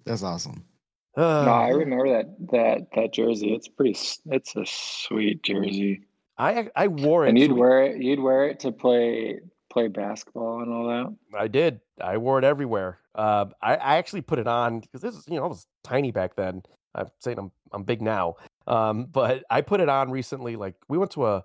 [0.05, 0.65] That's awesome.
[1.17, 3.53] Uh, No, I remember that that that jersey.
[3.53, 3.99] It's pretty.
[4.27, 6.03] It's a sweet jersey,
[6.39, 7.31] I I wore it.
[7.31, 8.03] and you'd to- wear it.
[8.03, 9.41] You'd wear it to play
[9.71, 11.39] play basketball and all that.
[11.39, 11.81] I did.
[12.01, 13.01] I wore it everywhere.
[13.15, 16.11] Uh, I, I actually put it on because this is, you know, I was tiny
[16.11, 16.63] back then.
[16.95, 18.37] I'm saying I'm I'm big now.
[18.67, 20.57] Um, but I put it on recently.
[20.57, 21.45] Like we went to a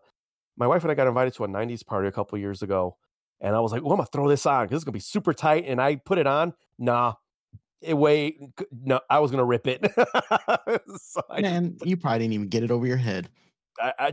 [0.56, 2.98] my wife and I got invited to a 90s party a couple years ago.
[3.42, 4.98] And I was like, well, I'm going to throw this on because it's going to
[4.98, 5.66] be super tight.
[5.68, 6.54] And I put it on.
[6.80, 7.16] Nah,
[7.82, 8.40] it wait.
[8.72, 9.84] No, I was going to rip it.
[11.02, 13.30] so Man, you probably didn't even get it over your head.
[13.80, 14.08] I, I,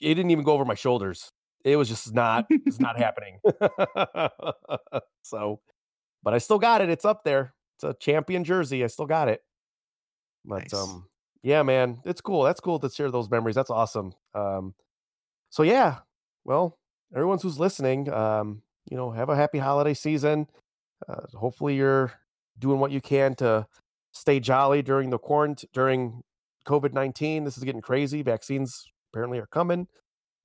[0.00, 1.30] it didn't even go over my shoulders.
[1.64, 3.38] It was just not, it's not happening.
[5.22, 5.60] so,
[6.22, 6.90] but I still got it.
[6.90, 7.54] It's up there.
[7.76, 8.84] It's a champion jersey.
[8.84, 9.42] I still got it.
[10.44, 10.74] But nice.
[10.74, 11.06] um,
[11.42, 12.42] yeah, man, it's cool.
[12.42, 13.54] That's cool to share those memories.
[13.54, 14.12] That's awesome.
[14.34, 14.74] Um,
[15.50, 15.98] so yeah,
[16.44, 16.78] well,
[17.14, 20.48] everyone who's listening, um, you know, have a happy holiday season.
[21.08, 22.12] Uh, hopefully, you're
[22.58, 23.66] doing what you can to
[24.12, 26.22] stay jolly during the quarantine during
[26.66, 27.44] COVID nineteen.
[27.44, 28.22] This is getting crazy.
[28.22, 29.86] Vaccines apparently are coming.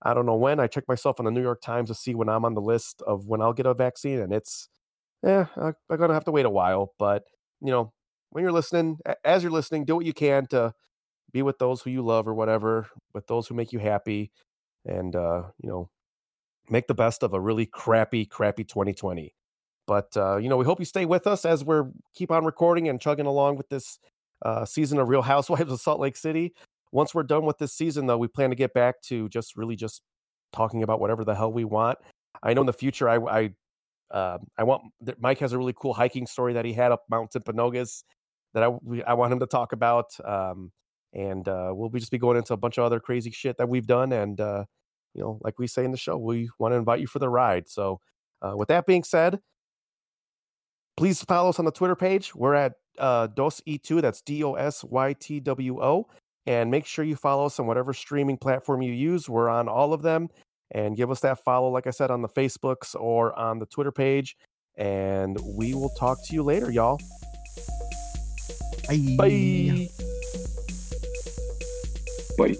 [0.01, 0.59] I don't know when.
[0.59, 3.01] I checked myself on the New York Times to see when I'm on the list
[3.05, 4.69] of when I'll get a vaccine, and it's
[5.23, 6.93] yeah, I'm gonna have to wait a while.
[6.97, 7.23] But
[7.61, 7.91] you know,
[8.29, 10.73] when you're listening, as you're listening, do what you can to
[11.33, 14.31] be with those who you love or whatever, with those who make you happy,
[14.85, 15.89] and uh, you know,
[16.69, 19.33] make the best of a really crappy, crappy 2020.
[19.85, 22.87] But uh, you know, we hope you stay with us as we're keep on recording
[22.87, 23.99] and chugging along with this
[24.45, 26.53] uh, season of Real Housewives of Salt Lake City.
[26.91, 29.75] Once we're done with this season, though, we plan to get back to just really
[29.75, 30.01] just
[30.51, 31.99] talking about whatever the hell we want.
[32.41, 33.49] I know in the future, I, I
[34.11, 34.83] uh, I want
[35.19, 38.03] Mike has a really cool hiking story that he had up Mount Timpanogos
[38.53, 38.71] that I
[39.05, 40.07] I want him to talk about.
[40.25, 40.71] Um,
[41.13, 43.69] and uh, we'll be just be going into a bunch of other crazy shit that
[43.69, 44.11] we've done.
[44.13, 44.65] And uh,
[45.13, 47.29] you know, like we say in the show, we want to invite you for the
[47.29, 47.67] ride.
[47.67, 47.99] So,
[48.41, 49.39] uh, with that being said,
[50.97, 52.35] please follow us on the Twitter page.
[52.35, 54.01] We're at uh, Dos E2.
[54.01, 56.07] That's D O S Y T W O.
[56.49, 59.29] And make sure you follow us on whatever streaming platform you use.
[59.29, 60.29] We're on all of them.
[60.71, 63.91] And give us that follow, like I said, on the Facebooks or on the Twitter
[63.91, 64.35] page.
[64.75, 66.99] And we will talk to you later, y'all.
[68.87, 69.15] Bye.
[69.15, 69.89] Bye.
[72.35, 72.55] Bye.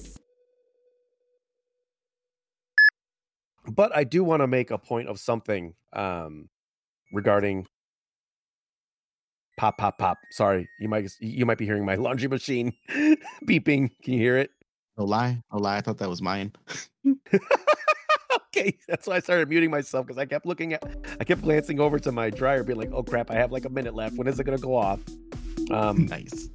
[3.72, 6.48] But I do want to make a point of something um,
[7.12, 7.66] regarding
[9.60, 10.20] pop, pop, pop.
[10.32, 12.74] Sorry, you might you might be hearing my laundry machine
[13.46, 13.92] beeping.
[14.02, 14.52] Can you hear it?
[14.98, 15.78] No lie, no lie.
[15.78, 16.54] I thought that was mine.
[17.06, 20.84] okay, that's why I started muting myself because I kept looking at,
[21.20, 23.70] I kept glancing over to my dryer, being like, "Oh crap, I have like a
[23.70, 24.16] minute left.
[24.16, 25.02] When is it gonna go off?"
[25.72, 26.50] Um, nice.